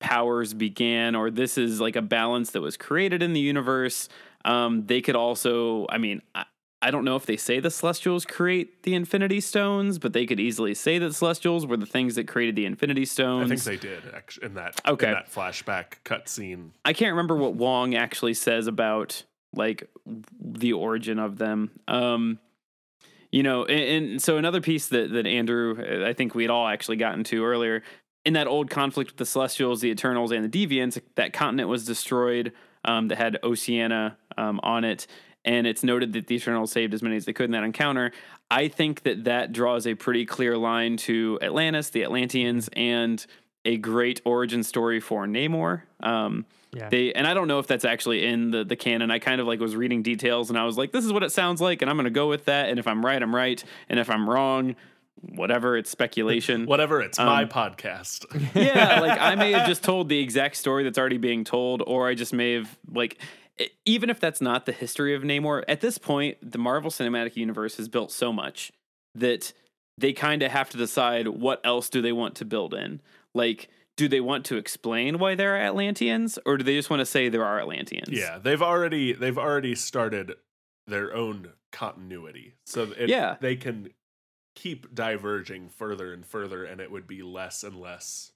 [0.00, 4.08] powers began, or this is like a balance that was created in the universe.
[4.44, 6.44] Um, they could also, I mean, I,
[6.84, 10.38] I don't know if they say the Celestials create the Infinity Stones, but they could
[10.38, 13.50] easily say that the Celestials were the things that created the Infinity Stones.
[13.50, 15.06] I think they did actually in that Okay.
[15.08, 16.70] in that flashback cutscene.
[16.84, 19.22] I can't remember what Wong actually says about
[19.54, 19.88] like
[20.38, 21.70] the origin of them.
[21.88, 22.38] Um,
[23.32, 26.68] you know, and, and so another piece that that Andrew, I think we had all
[26.68, 27.82] actually gotten to earlier
[28.26, 31.00] in that old conflict with the Celestials, the Eternals, and the Deviants.
[31.14, 32.52] That continent was destroyed.
[32.86, 35.06] Um, that had Oceania um, on it,
[35.44, 38.12] and it's noted that the Eternals saved as many as they could in that encounter.
[38.50, 43.24] I think that that draws a pretty clear line to Atlantis, the Atlanteans, and
[43.64, 45.82] a great origin story for Namor.
[46.02, 46.88] Um, Yeah.
[46.90, 49.10] they and I don't know if that's actually in the the canon.
[49.10, 51.30] I kind of like was reading details and I was like, this is what it
[51.32, 52.68] sounds like, and I'm gonna go with that.
[52.68, 53.62] And if I'm right, I'm right.
[53.88, 54.74] And if I'm wrong,
[55.20, 56.66] whatever, it's speculation.
[56.74, 58.26] Whatever, it's my Um, podcast.
[58.54, 62.08] yeah, like I may have just told the exact story that's already being told, or
[62.08, 63.18] I just may have like
[63.84, 67.76] even if that's not the history of Namor, at this point, the Marvel Cinematic Universe
[67.76, 68.72] has built so much
[69.14, 69.52] that
[69.96, 73.00] they kind of have to decide what else do they want to build in.
[73.34, 76.98] Like, do they want to explain why there are Atlanteans, or do they just want
[77.00, 78.08] to say there are Atlanteans?
[78.10, 80.34] yeah, they've already they've already started
[80.88, 83.36] their own continuity, so it, Yeah.
[83.40, 83.90] they can
[84.56, 88.32] keep diverging further and further, and it would be less and less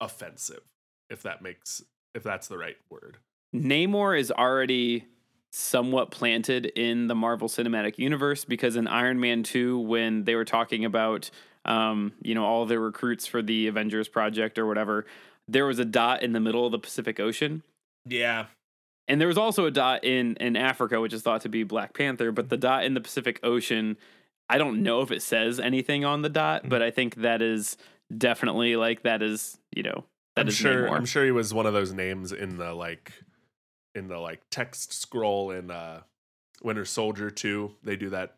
[0.00, 0.62] offensive
[1.10, 1.82] if that makes
[2.14, 3.18] if that's the right word.
[3.54, 5.06] Namor is already
[5.50, 10.44] somewhat planted in the Marvel Cinematic Universe because in Iron Man 2, when they were
[10.44, 11.30] talking about,
[11.64, 15.06] um, you know, all the recruits for the Avengers project or whatever,
[15.48, 17.62] there was a dot in the middle of the Pacific Ocean.
[18.04, 18.46] Yeah.
[19.08, 21.94] And there was also a dot in, in Africa, which is thought to be Black
[21.94, 23.96] Panther, but the dot in the Pacific Ocean,
[24.48, 27.76] I don't know if it says anything on the dot, but I think that is
[28.16, 30.88] definitely like that is, you know, that I'm is sure.
[30.88, 30.96] Namor.
[30.96, 33.12] I'm sure he was one of those names in the like,
[33.96, 36.02] in the like text scroll in uh,
[36.62, 37.74] Winter Soldier two.
[37.82, 38.36] They do that.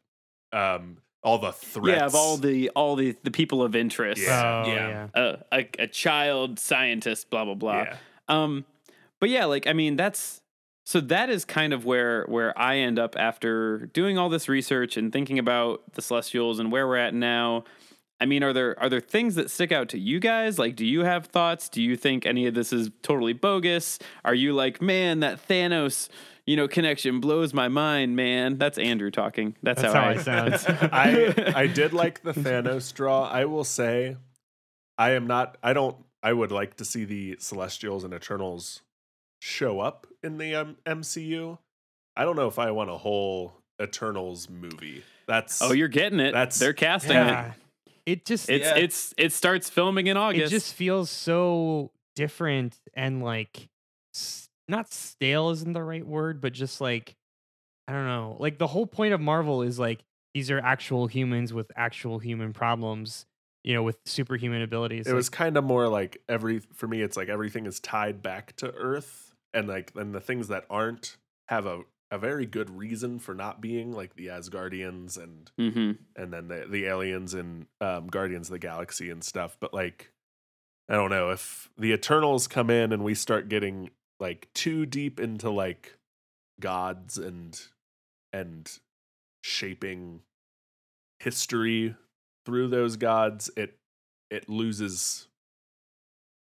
[0.52, 1.98] Um, all the threats.
[1.98, 4.22] Yeah, of all the all the the people of interest.
[4.22, 4.62] Yeah.
[4.64, 4.88] oh, yeah.
[4.88, 5.08] yeah.
[5.14, 7.82] a, a, a child scientist, blah blah blah.
[7.82, 7.96] Yeah.
[8.28, 8.64] Um,
[9.20, 10.40] but yeah, like I mean, that's
[10.84, 14.96] so that is kind of where where I end up after doing all this research
[14.96, 17.64] and thinking about the Celestials and where we're at now.
[18.20, 20.58] I mean, are there are there things that stick out to you guys?
[20.58, 21.68] Like, do you have thoughts?
[21.68, 23.98] Do you think any of this is totally bogus?
[24.24, 26.08] Are you like, man, that Thanos,
[26.44, 28.58] you know, connection blows my mind, man?
[28.58, 29.54] That's Andrew talking.
[29.62, 30.20] That's, That's how, how I it
[30.60, 30.64] sounds.
[30.92, 33.24] I I did like the Thanos draw.
[33.28, 34.16] I will say,
[34.96, 35.56] I am not.
[35.62, 35.96] I don't.
[36.20, 38.82] I would like to see the Celestials and Eternals
[39.40, 41.58] show up in the um, MCU.
[42.16, 45.04] I don't know if I want a whole Eternals movie.
[45.28, 46.32] That's Oh, you're getting it.
[46.32, 47.12] That's- They're casting.
[47.12, 47.50] Yeah.
[47.50, 47.52] It
[48.24, 48.76] just It's Yeah.
[48.76, 50.46] it's it starts filming in August.
[50.46, 53.68] it just feels so different and like
[54.68, 57.16] not stale isn't the right word, but just like
[57.86, 58.36] I don't know.
[58.38, 60.04] Like the whole point of Marvel is like
[60.34, 63.24] these are actual humans with actual human problems,
[63.64, 65.06] you know, with superhuman abilities.
[65.06, 67.00] it was kind of more like every for me.
[67.00, 71.16] It's like everything is tied back to Earth, and like and the things that aren't
[71.48, 76.32] have a a very good reason for not being like the Asgardians and hmm and
[76.32, 79.56] then the the aliens and um, Guardians of the Galaxy and stuff.
[79.60, 80.12] But like,
[80.88, 83.90] I don't know if the Eternals come in and we start getting
[84.20, 85.96] like too deep into like
[86.60, 87.60] gods and
[88.32, 88.70] and
[89.42, 90.22] shaping
[91.20, 91.94] history
[92.46, 93.76] through those gods, it
[94.30, 95.28] it loses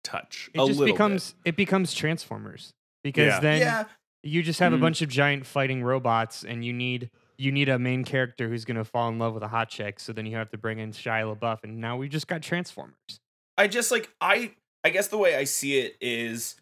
[0.03, 0.49] touch.
[0.53, 3.39] It a just little becomes it becomes Transformers because Yeah.
[3.39, 3.83] then yeah,
[4.27, 4.81] you just have a Mhm.
[4.81, 7.09] bunch of giant fighting robots, and you need
[7.39, 9.99] you need a main character who's gonna fall in love with a hot chick.
[9.99, 13.19] So then you have to bring in Shia LaBeouf, and now we just got Transformers.
[13.57, 16.55] I just like I I guess the way I see it is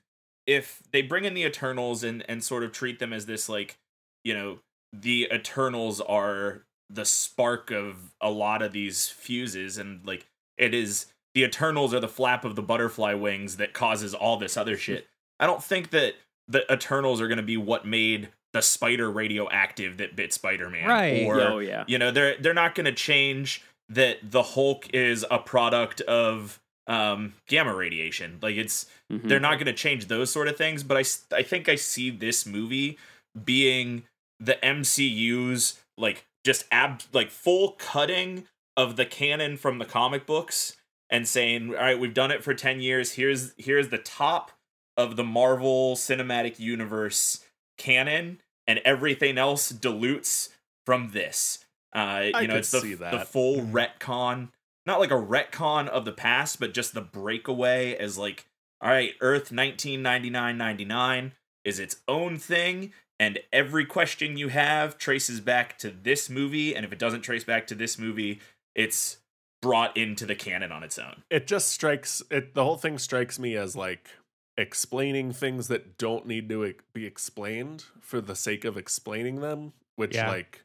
[0.46, 3.78] if they bring in the Eternals and and sort of treat them as this like
[4.26, 4.60] you know
[4.92, 10.26] the Eternals are the spark of a lot of these fuses and like
[10.58, 14.58] it is the Eternals are the flap of the butterfly wings that causes all this
[14.58, 15.08] other shit.
[15.40, 16.16] I don't think that
[16.48, 21.26] the Eternals are going to be what made the spider radioactive that bit Spider-Man Right.
[21.26, 21.84] or oh yeah.
[21.88, 26.60] you know they're they're not going to change that the hulk is a product of
[26.88, 29.24] um gamma radiation like it's Mhm.
[29.28, 31.04] they're not going to change those sort of things but I
[31.36, 32.98] I think i see this movie
[33.44, 34.04] being
[34.40, 38.46] the mcu's like just ab like full cutting
[38.78, 40.76] of the canon from the comic books
[41.10, 44.52] and saying all right we've done it for 10 years here's here's the top
[44.98, 47.44] of the marvel cinematic universe
[47.78, 50.50] canon and everything else dilutes
[50.86, 51.66] from this.
[51.94, 53.72] Uh you I know it's the, the full Mhm.
[53.72, 54.50] retcon
[54.86, 58.46] not like a retcon of the past but just the breakaway as like
[58.82, 61.32] all right earth 1999-99
[61.64, 66.86] is its own thing and every question you have traces back to this movie and
[66.86, 68.40] if it doesn't trace back to this movie
[68.76, 69.18] it's
[69.62, 71.24] brought into the canon on its own.
[71.32, 74.10] It just strikes it the whole thing strikes me as like
[74.58, 80.16] explaining things that don't need to be explained for the sake of explaining them which
[80.16, 80.30] Yeah.
[80.30, 80.64] like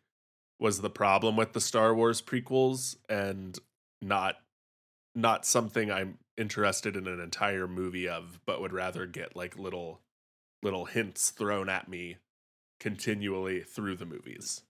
[0.59, 3.59] was the problem with the Star Wars prequels and
[4.03, 4.37] not
[5.15, 10.01] not something I'm interested in an entire movie of but would rather get like little
[10.63, 12.17] little hints thrown at me
[12.79, 14.63] continually through the movies.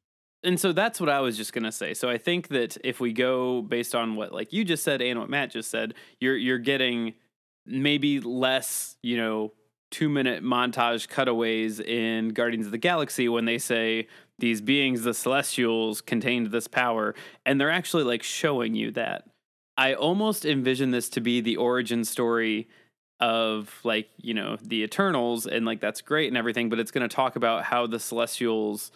[0.43, 1.93] and so that's what I was just gonna say.
[1.95, 5.19] So I think that if we go based on what like you just said and
[5.19, 7.15] what Matt just said, you're you're getting
[7.71, 9.53] maybe less, you know,
[9.91, 14.07] two minute montage cutaways in Guardians of the Galaxy when they say
[14.39, 17.15] these beings, the Celestials, contained this power,
[17.45, 19.25] and they're actually like showing you that.
[19.77, 22.69] I almost envision this to be the origin story
[23.19, 27.07] of like you know the Eternals, and like that's great and everything, but it's going
[27.09, 28.91] to talk about how the Celestials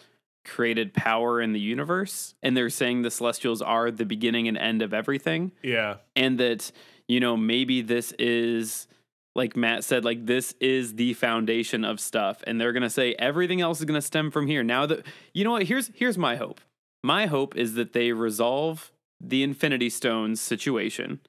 [0.45, 4.83] created power in the universe and they're saying the celestials are the beginning and end
[4.83, 5.95] of everything Yeah.
[6.15, 6.71] and that
[7.07, 8.87] you know maybe this is
[9.35, 13.61] like Matt said like this is the foundation of stuff and they're to say everything
[13.61, 14.63] else is to stem from here.
[14.63, 16.61] Now that you know what here's here's my hope.
[17.03, 18.91] My hope is that they resolve
[19.21, 21.19] the infinity stones situation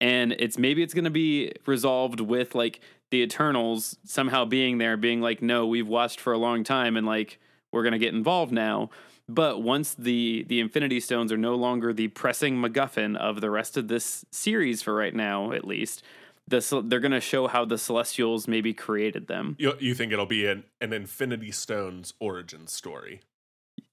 [0.00, 2.80] and it's maybe it's to be resolved with like
[3.10, 7.06] the eternals somehow being there being like no we've watched for a long time and
[7.06, 7.38] like
[7.72, 8.90] we're to get involved now
[9.28, 13.76] but once the the infinity stones are no longer the pressing macguffin of the rest
[13.76, 16.02] of this series for right now at least
[16.46, 20.24] the, they're going to show how the celestials maybe created them You you think it'll
[20.26, 23.20] be an an Infinity Stones origin story.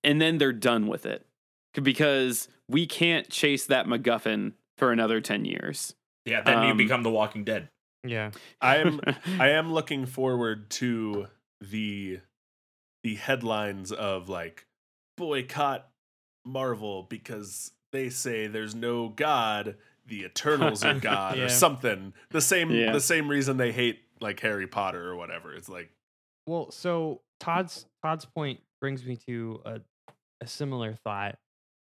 [0.04, 1.26] and then they're done with it
[1.82, 7.04] because we can't chase that macguffin for another 10 years yeah then you Um, become
[7.04, 7.70] the walking dead
[8.06, 8.32] Yeah.
[8.62, 9.02] I am
[9.40, 11.28] I am looking forward to
[11.62, 12.20] the
[13.04, 14.65] the headlines of like
[15.18, 15.88] boycott
[16.46, 21.46] Marvel because they say there's no god, the Eternals are god Yeah.
[21.46, 22.14] or something.
[22.30, 22.92] The same Yeah.
[22.92, 25.54] the same reason they hate like Harry Potter or whatever.
[25.54, 25.90] It's like
[26.48, 29.82] Well, so Todd's Todd's point brings me to a,
[30.42, 31.38] a similar thought,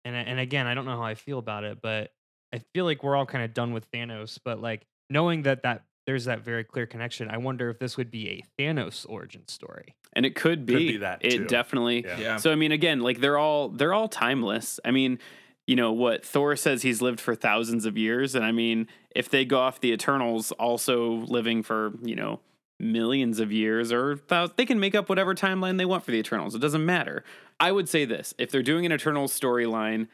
[0.05, 2.13] and and again, I don't know how I feel about it, but
[2.53, 4.39] I feel like we're all kind of done with Thanos.
[4.45, 8.11] But like knowing that that there's that very clear connection, I wonder if this would
[8.11, 9.95] be a Thanos origin story.
[10.15, 11.45] and it could be, be that, it too.
[11.47, 12.19] definitely yeah.
[12.19, 14.81] yeah So I mean, again, like they're all they're all timeless.
[14.85, 15.19] I mean,
[15.67, 19.29] you know what Thor says he's lived for thousands of years, and I mean, if
[19.29, 22.41] they go off the Eternals also living for you know
[22.81, 26.19] millions of years, or thou- they can make up whatever timeline they want for the
[26.19, 26.55] Eternals.
[26.55, 27.23] It doesn't matter.
[27.61, 30.09] I would say this: if they're doing an Eternals storyline,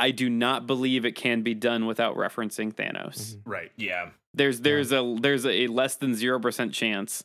[0.00, 3.70] I do not believe it can be done without referencing Thanos right.
[3.76, 7.24] yeah there's there's a there's a less than zero percent chance.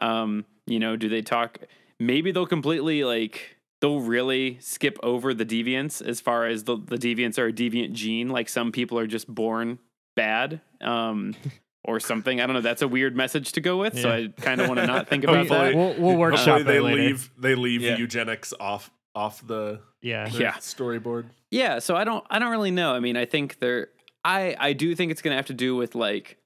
[0.00, 1.58] Um, you know, do they talk?
[2.00, 6.96] Maybe they'll completely like they'll really skip over the deviants as far as the the
[6.96, 8.28] deviants are a deviant gene.
[8.30, 9.78] Like some people are just born
[10.14, 10.60] bad.
[10.80, 11.34] Um.
[11.88, 12.40] Or something.
[12.40, 12.62] I don't know.
[12.62, 13.96] That's a weird message to go with.
[13.96, 15.76] So I kind of want to not think Hopefully- about that.
[15.76, 16.96] We'll we'll workshop Hopefully they that later.
[17.02, 17.96] leave they leave Yeah.
[17.96, 20.28] eugenics off off the, Yeah.
[20.28, 20.52] the Yeah.
[20.54, 21.30] storyboard.
[21.50, 22.94] Yeah, so I don't I don't really know.
[22.94, 23.88] I mean, I think there
[24.24, 26.36] I I do think it's going to have to do with like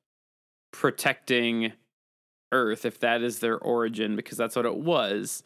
[0.72, 1.72] protecting
[2.52, 5.42] Earth if that is their origin because that's what it was.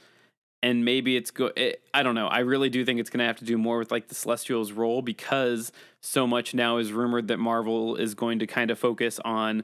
[0.62, 1.50] And maybe it's go.
[1.56, 2.26] It, I don't know.
[2.26, 4.72] I really do think it's going to have to do more with like the Celestials'
[4.72, 9.20] role because so much now is rumored that Marvel is going to kind of focus
[9.26, 9.62] on,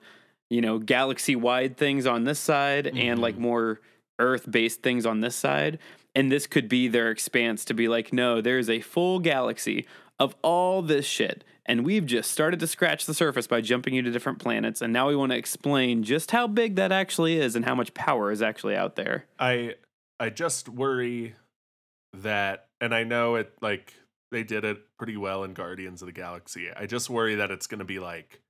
[0.51, 3.43] you know, galaxy-wide things on this side and like mm-hmm.
[3.43, 3.81] more
[4.19, 5.79] Earth-based things on this side.
[6.15, 9.87] And this could be their expanse to be like, no, there's a full galaxy
[10.19, 11.45] of all this shit.
[11.67, 14.83] And we've just started to scratch the surface by jumping you to different planets.
[14.83, 17.95] And now we want to explain just how big that actually is and how much
[17.95, 19.27] power is actually out there.
[19.39, 19.77] I
[20.19, 21.37] I just worry
[22.13, 23.95] that and I know it like
[24.33, 26.69] they did it pretty well in Guardians of the Galaxy.
[26.75, 28.41] I just worry that it's going to be like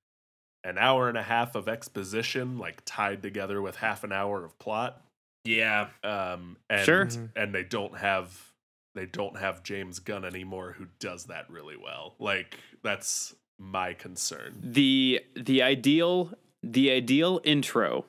[0.64, 4.58] an hour and a half of exposition like tied together with half an hour of
[4.58, 5.02] plot.
[5.44, 5.88] Yeah.
[6.04, 7.08] Um and Sure.
[7.36, 8.52] and they don't have
[8.94, 12.14] they don't have James Gunn anymore who does that really well.
[12.18, 14.58] Like that's my concern.
[14.62, 16.32] the the ideal
[16.62, 18.06] the ideal intro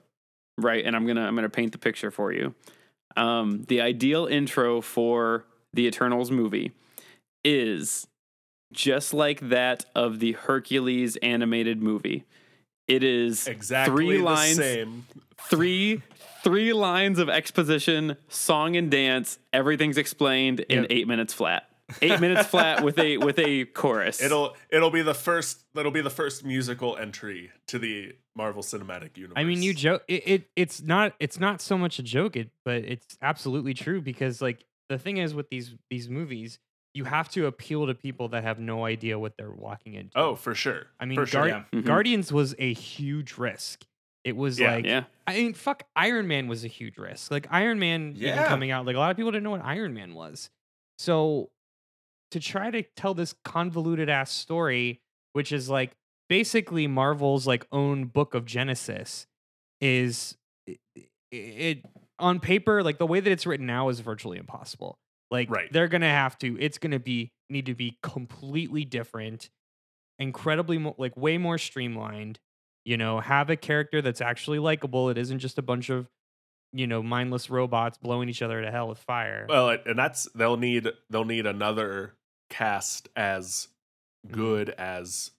[0.58, 2.54] right and i'm gonna i'm gonna paint the picture for you
[3.18, 6.72] um the ideal intro for the eternals movie
[7.44, 8.08] is
[8.72, 12.24] just like that of the hercules animated movie
[12.88, 15.06] it is Exactly three the lines same.
[15.38, 16.02] three
[16.44, 20.88] three lines of exposition song and dance everything's explained in Yep.
[20.90, 21.68] eight minutes flat
[22.02, 26.02] eight minutes flat with a with a chorus It'll it'll be the first that'll be
[26.02, 29.34] the first musical entry to the Marvel Cinematic Universe.
[29.36, 30.04] I mean, you joke.
[30.08, 34.00] It, it it's not it's not so much a joke, it but it's absolutely true
[34.02, 36.58] because like the thing is with these these movies,
[36.94, 40.18] you have to appeal to people that have no idea what they're walking into.
[40.18, 40.88] Oh, for sure.
[40.98, 41.42] I mean, for sure.
[41.50, 41.80] Guard- Yeah.
[41.82, 41.86] Mhm.
[41.86, 43.84] Guardians was a huge risk.
[44.24, 44.76] It was Yeah.
[44.76, 47.32] like yeah I mean, fuck, Iron Man was a huge risk.
[47.32, 49.94] Like Iron Man even coming out, like a lot of people didn't know what Iron
[49.94, 50.50] Man was.
[51.00, 51.50] So
[52.32, 55.00] to try to tell this convoluted ass story,
[55.34, 55.92] which is like
[56.30, 59.26] basically Marvel's like own book of Genesis,
[59.80, 60.80] is it,
[61.32, 61.86] it
[62.20, 64.98] on paper like the way that it's written now is virtually impossible.
[65.30, 65.72] Like Right.
[65.72, 66.58] they're gonna have to.
[66.60, 69.50] It's gonna be need to be completely different,
[70.20, 72.40] incredibly mo- like way more streamlined
[72.86, 76.08] you know have a character that's actually likable it isn't just a bunch of
[76.74, 80.58] you know mindless robots blowing each other to hell with fire Well, and that's they'll
[80.58, 82.14] need they'll need another
[82.50, 83.68] cast as
[84.28, 84.36] Mm-hmm.
[84.40, 85.32] good as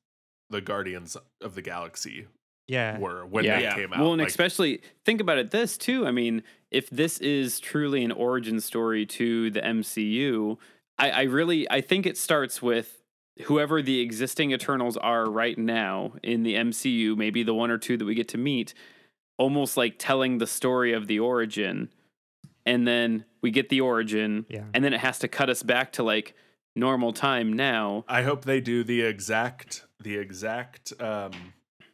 [0.51, 2.27] the Guardians of the Galaxy
[2.67, 3.57] yeah were when Yeah.
[3.59, 3.75] they Yeah.
[3.77, 4.01] came out.
[4.01, 6.05] Well, and Like, especially think about it this too.
[6.05, 10.59] I mean, if this is truly an origin story to the MCU,
[10.99, 13.02] I, I really I think it starts with
[13.45, 17.97] whoever the existing Eternals are right now in the MCU, maybe the one or two
[17.97, 18.75] that we get to meet,
[19.39, 21.91] almost like telling the story of the origin.
[22.65, 25.93] And then we get the origin, yeah and then it has to cut us back
[25.93, 26.35] to like
[26.77, 28.05] normal time now.
[28.09, 31.33] I hope they do the exact the exact um,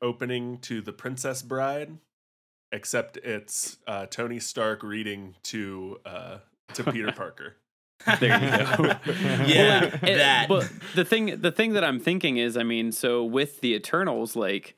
[0.02, 1.98] opening to the Princess Bride,
[2.72, 6.38] except it's uh, Tony Stark reading to uh,
[6.74, 7.56] to Peter Parker.
[8.20, 8.94] There you go.
[9.46, 10.46] Yeah, Well, like, it- that.
[10.48, 14.36] But the thing, the thing that I'm thinking is, I mean, so with the Eternals,
[14.36, 14.76] like,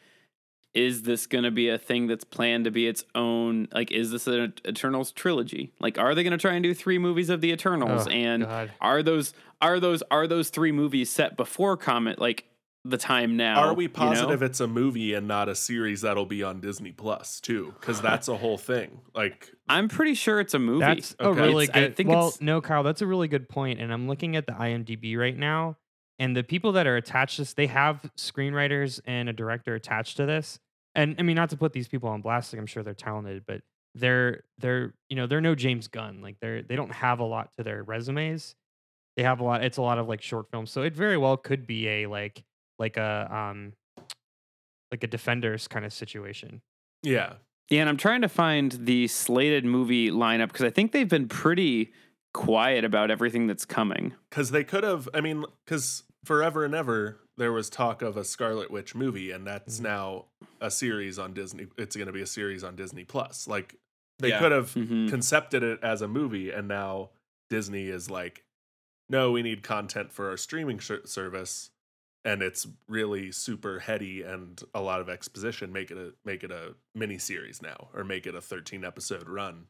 [0.73, 3.66] is this going to be a thing that's planned to be its own?
[3.73, 5.73] Like, is this an Eternals trilogy?
[5.81, 8.07] Like, are they going to try and do three movies of the Eternals?
[8.07, 8.71] Oh, and God.
[8.81, 12.21] are those are those are those three movies set before Comet?
[12.21, 12.45] Like
[12.85, 13.61] the time now?
[13.61, 13.95] Are we you know?
[13.95, 17.74] positive it's a movie and not a series that'll be on Disney Plus too?
[17.78, 19.01] Because that's a whole thing.
[19.14, 20.81] Like, I'm pretty sure it's a movie.
[20.81, 23.49] that's a really It's- I good think well it's- no kyle that's a really good
[23.49, 23.78] point.
[23.78, 25.76] point and i'm looking at the imdb right now
[26.18, 30.17] and the people that are attached to this they have screenwriters and a director attached
[30.17, 30.59] to this
[30.95, 33.42] and i mean not to put these people on blast like i'm sure they're talented
[33.46, 33.61] but
[33.95, 37.50] they're they're you know they're no james gunn like they're they don't have a lot
[37.59, 38.54] to their resumes
[39.17, 41.37] they have a lot it's a lot of like short films so it very well
[41.37, 42.42] could be a like
[42.80, 43.72] like a um
[44.90, 46.61] like a defenders kind of situation
[47.02, 47.34] yeah,
[47.70, 51.28] Yeah, and I'm trying to find the slated movie lineup because I think they've been
[51.28, 51.92] pretty
[52.34, 54.12] quiet about everything that's coming.
[54.28, 55.08] because they could have.
[55.14, 59.46] I mean, because forever and ever there was talk of a Scarlet Witch movie, and
[59.46, 59.84] that's Mhm.
[59.84, 60.24] now
[60.61, 61.68] a series on Disney.
[61.78, 63.48] It's going to be a series on Disney Plus.
[63.48, 63.76] Like,
[64.18, 64.38] they Yeah.
[64.40, 65.08] could have Mhm.
[65.08, 67.11] concepted it as a movie, and now
[67.48, 68.44] Disney is like,
[69.08, 71.70] no, we need content for our streaming sh- service,
[72.25, 75.72] and it's really super heady and a lot of exposition.
[75.72, 79.29] Make it a make it a mini series now, or make it a thirteen episode
[79.29, 79.67] run,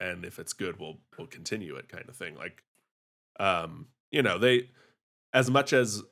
[0.00, 2.34] and if it's good, we'll we'll continue it, kind of thing.
[2.34, 2.62] Like,
[3.38, 4.70] um, you know, they
[5.32, 6.02] as much as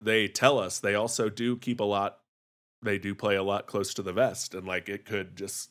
[0.00, 2.18] they tell us, they also do keep a lot.
[2.82, 5.70] They do play a lot close to the vest, and like it could just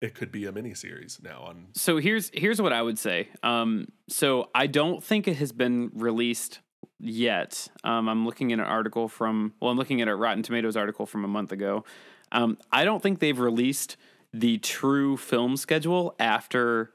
[0.00, 3.28] it could be a mini series now on So here's here's what I would say.
[3.42, 6.60] Um, so I don't think it has been released
[6.98, 7.68] yet.
[7.84, 11.06] Um, I'm looking at an article from well, I'm looking at a Rotten Tomatoes article
[11.06, 11.84] from a month ago.
[12.32, 13.96] Um, I don't think they've released
[14.32, 16.92] the true film schedule after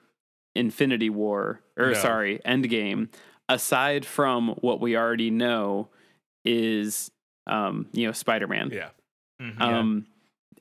[0.55, 1.93] Infinity War, or No.
[1.93, 3.09] sorry, Endgame.
[3.49, 5.89] Aside from what we already know
[6.45, 7.11] is,
[7.47, 8.71] um, you know, Spider Man.
[8.71, 8.89] Yeah.
[9.41, 9.61] Mhm.
[9.61, 10.05] Um,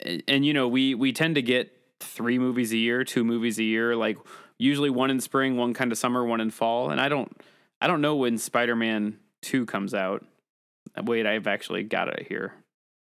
[0.00, 1.70] and, and, you know, we we tend to get
[2.00, 4.18] three movies a year, two movies a year, like
[4.58, 6.90] usually one in spring, one kind of summer, one in fall.
[6.90, 7.30] And I don't,
[7.84, 10.24] I don't know when Spider Man Two comes out.
[11.02, 12.54] Wait, I've actually got it here.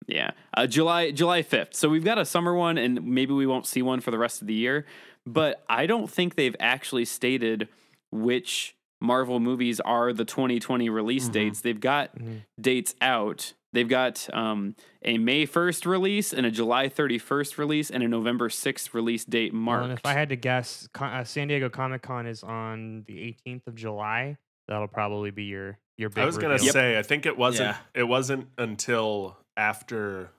[0.06, 1.74] Yeah, uh, July July fifth.
[1.74, 4.42] So we've got a summer one, and maybe we won't see one for the rest
[4.42, 4.84] of the year.
[5.24, 7.68] But I don't think they've actually stated
[8.12, 11.32] which Marvel movies are the 2020 release Mhm.
[11.32, 11.60] dates.
[11.62, 12.42] They've got Mhm.
[12.60, 13.54] dates out.
[13.72, 18.48] They've got um, a May 1st release and a July 31st release and a November
[18.50, 19.84] 6th release date Well, marked.
[19.84, 23.66] and if I had to guess, uh, San Diego Comic Con is on the 18th
[23.66, 24.36] of July.
[24.68, 26.22] That'll probably be your your big.
[26.22, 27.70] I was gonna say, I think it wasn't.
[27.70, 27.76] Yeah.
[27.94, 30.30] It wasn't until after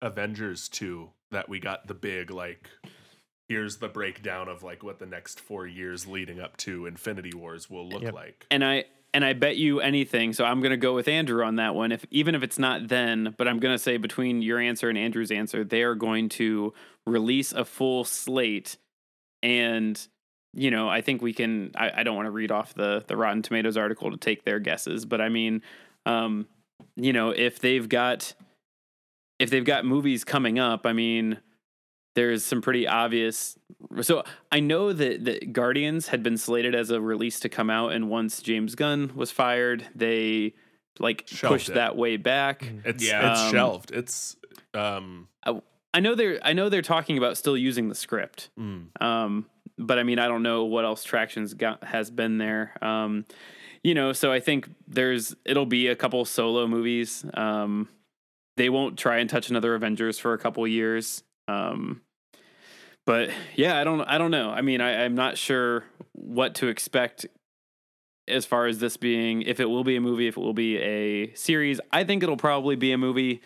[0.00, 2.68] Avengers two that we got the big like.
[3.48, 7.68] Here's the breakdown of like what the next four years leading up to Infinity Wars
[7.68, 8.14] will look Yep.
[8.14, 8.46] like.
[8.50, 10.32] and I and I bet you anything.
[10.32, 11.92] So I'm going to go with Andrew on that one.
[11.92, 14.96] If even if it's not then, but I'm going to say between your answer and
[14.96, 16.72] Andrew's answer, they are going to
[17.06, 18.78] release a full slate.
[19.42, 20.00] And
[20.54, 21.70] you know, I think we can.
[21.74, 24.58] I, I don't want to read off the the Rotten Tomatoes article to take their
[24.58, 25.62] guesses, but I mean,
[26.06, 26.46] um,
[26.96, 28.34] you know, if they've got
[29.38, 31.38] if they've got movies coming up, I mean,
[32.14, 33.58] there's some pretty obvious.
[34.02, 34.22] So
[34.52, 38.08] I know that, that Guardians had been slated as a release to come out, and
[38.08, 40.54] once James Gunn was fired, they
[40.98, 41.74] like Shelved pushed it.
[41.74, 42.60] that way back.
[42.64, 42.86] Mhm.
[42.86, 43.32] It's Yeah.
[43.32, 43.90] it's Um, shelved.
[43.92, 44.36] It's
[44.74, 45.28] um
[45.94, 48.48] I know they're I know they're talking about still using the script.
[48.58, 49.46] mm, Um,
[49.78, 52.72] but I mean, I don't know what else traction's got has been there.
[52.82, 53.24] Um,
[53.82, 57.24] you know, so I think there's it'll be a couple solo movies.
[57.34, 57.88] Um,
[58.56, 61.22] they won't try and touch another Avengers for a couple years.
[61.48, 62.02] Um,
[63.04, 64.50] but yeah, I don't I don't know.
[64.50, 67.26] I mean, I, I'm not sure what to expect
[68.28, 70.78] as far as this being if it will be a movie, if it will be
[70.78, 71.80] a series.
[71.90, 73.42] I think it'll probably be a movie.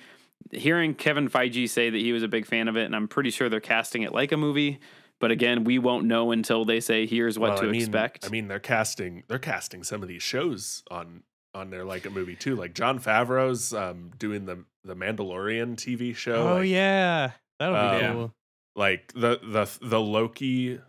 [0.52, 3.30] Hearing Kevin Feige say that he was a big fan of it, and I'm pretty
[3.30, 4.78] sure they're casting it like a movie.
[5.18, 8.26] But again, we won't know until they say here's what well, to I mean, expect.
[8.26, 11.22] I mean, they're casting they're casting some of these shows on
[11.54, 12.54] on their like a movie too.
[12.54, 16.48] Like Jon Favreau's um doing the the Mandalorian TV show.
[16.48, 18.12] Oh like, yeah, that'll be Um, Yeah.
[18.12, 18.32] cool.
[18.76, 20.80] like the the the Loki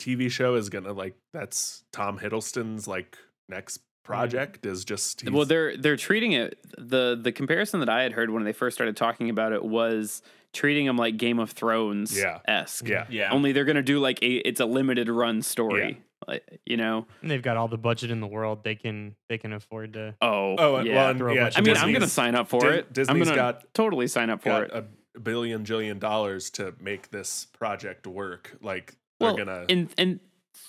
[0.00, 3.18] TV show is gonna like that's Tom Hiddleston's like
[3.48, 8.12] next project is just well, they're they're treating it the the comparison that I had
[8.12, 10.22] heard when they first started talking about it was
[10.52, 12.40] treating them like Game of Thrones Yeah.
[12.46, 12.88] esque.
[12.88, 13.32] yeah Yeah.
[13.32, 16.00] Only they're gonna do like a it's a limited run story.
[16.28, 17.06] Like you know.
[17.22, 18.62] And they've got all the budget in the world.
[18.64, 20.14] They can they can afford to.
[20.20, 20.94] Oh, oh yeah.
[20.94, 23.08] well Throw yeah bunch I of mean, I'm gonna sign up for Di- it.
[23.08, 24.70] I'm got- totally sign up for got it.
[25.14, 30.20] a billion jillion dollars to make this project work like they're well, gonna and and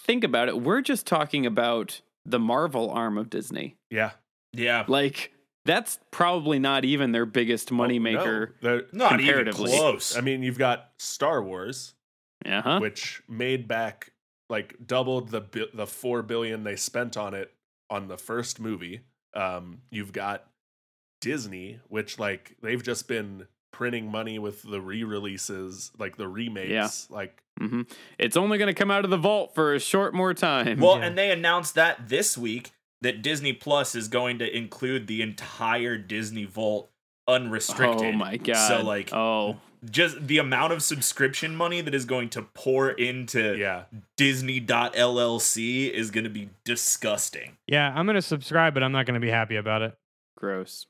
[0.06, 0.62] think about it.
[0.62, 3.76] We're just talking about the Marvel arm of Disney.
[3.90, 4.12] yeah
[4.54, 4.86] yeah.
[4.88, 5.34] Like
[5.66, 8.50] that's probably not even their biggest Oh, moneymaker.
[8.50, 8.78] no.
[8.78, 10.16] They're- Not even close.
[10.18, 11.94] I mean you've got Star Wars
[12.46, 12.80] Uh huh.
[12.80, 14.12] which made back
[14.50, 17.54] like doubled the bi- the 4 billion they spent on it
[17.90, 19.02] on the first movie
[19.36, 20.48] um you've got
[21.22, 27.42] Disney which like they've just been printing money with the re-releases like the remakes like
[27.60, 27.82] hmm
[28.18, 30.80] It's only going to come out of the vault for a short more time.
[30.80, 31.06] Well, Yeah.
[31.06, 32.72] and they announced that this week
[33.02, 36.90] that Disney Plus is going to include the entire Disney Vault
[37.28, 38.14] unrestricted.
[38.14, 38.68] oh my god.
[38.68, 39.58] So like oh,
[39.90, 43.84] just the amount of subscription money that is going to pour into yeah
[44.18, 47.58] Disney.llc is going to be disgusting.
[47.68, 49.98] Yeah, I'm gonna subscribe, but I'm not gonna be happy about it.
[50.36, 50.86] gross.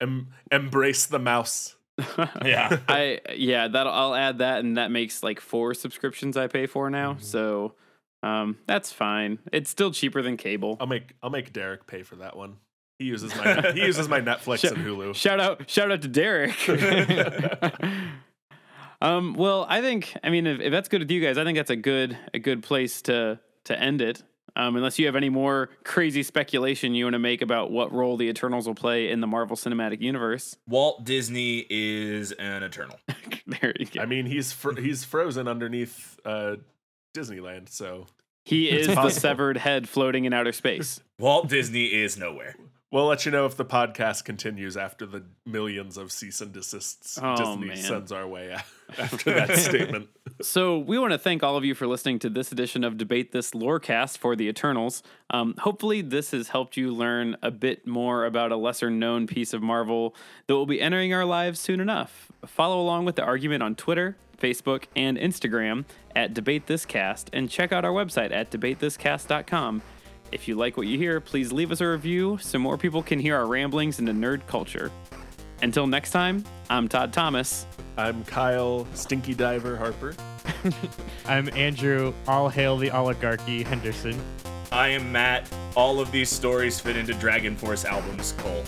[0.00, 1.76] em- embrace the mouse
[2.44, 2.78] Yeah.
[2.88, 6.88] I yeah, that I'll add that, and that makes like four subscriptions I pay for
[6.90, 7.14] now.
[7.14, 7.22] Mhm.
[7.22, 7.74] So,
[8.22, 9.38] um, that's fine.
[9.52, 10.76] It's still cheaper than cable.
[10.80, 12.56] I'll make I'll make Derek pay for that one
[13.02, 16.08] he uses my he uses my Netflix Shout- and Hulu Shout out, shout out to
[16.08, 16.54] Derek.
[19.02, 21.56] um, well, I think, I mean, if, if that's good with you guys, I think
[21.56, 24.22] that's a good, a good place to to end it.
[24.54, 28.18] Um, unless you have any more crazy speculation you want to make about what role
[28.18, 32.98] the Eternals will play in the Marvel Cinematic Universe, Walt Disney is an eternal.
[33.46, 34.02] there you go.
[34.02, 36.56] I mean he's fr- he's frozen underneath uh
[37.14, 38.06] Disneyland so
[38.44, 41.00] he it's is the severed head floating in outer space.
[41.18, 42.56] Walt Disney is nowhere.
[42.92, 47.18] We'll let you know if the podcast continues after the millions of cease and desists
[47.22, 47.76] Oh, Disney man.
[47.78, 48.54] sends our way
[48.98, 50.10] after that statement.
[50.42, 53.32] So we want to thank all of you for listening to this edition of Debate
[53.32, 55.02] This Lorecast for the Eternals.
[55.30, 59.54] Um, hopefully, this has helped you learn a bit more about a lesser known piece
[59.54, 60.14] of Marvel
[60.46, 62.30] that will be entering our lives soon enough.
[62.46, 67.48] Follow along with the argument on Twitter, Facebook, and Instagram at Debate This Cast, and
[67.48, 69.80] check out our website at debatethiscast.com.
[70.32, 73.18] If you like what you hear, please leave us a review so more people can
[73.18, 74.90] hear our ramblings into nerd culture.
[75.60, 77.66] Until next time, I'm Todd Thomas.
[77.98, 80.14] I'm Kyle Stinky Diver Harper.
[81.26, 82.14] I'm Andrew.
[82.26, 84.18] All hail the oligarchy, Henderson.
[84.72, 85.52] I am Matt.
[85.76, 88.64] All of these stories fit into DragonForce albums, Cole.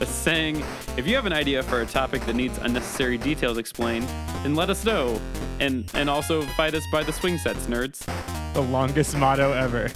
[0.06, 0.64] saying,
[0.96, 4.08] if you have an idea for a topic that needs unnecessary details explained,
[4.42, 5.20] then let us know.
[5.60, 8.06] And and also fight us by the swing sets, nerds.
[8.54, 9.90] The longest motto ever.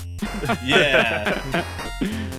[0.64, 1.64] Yeah.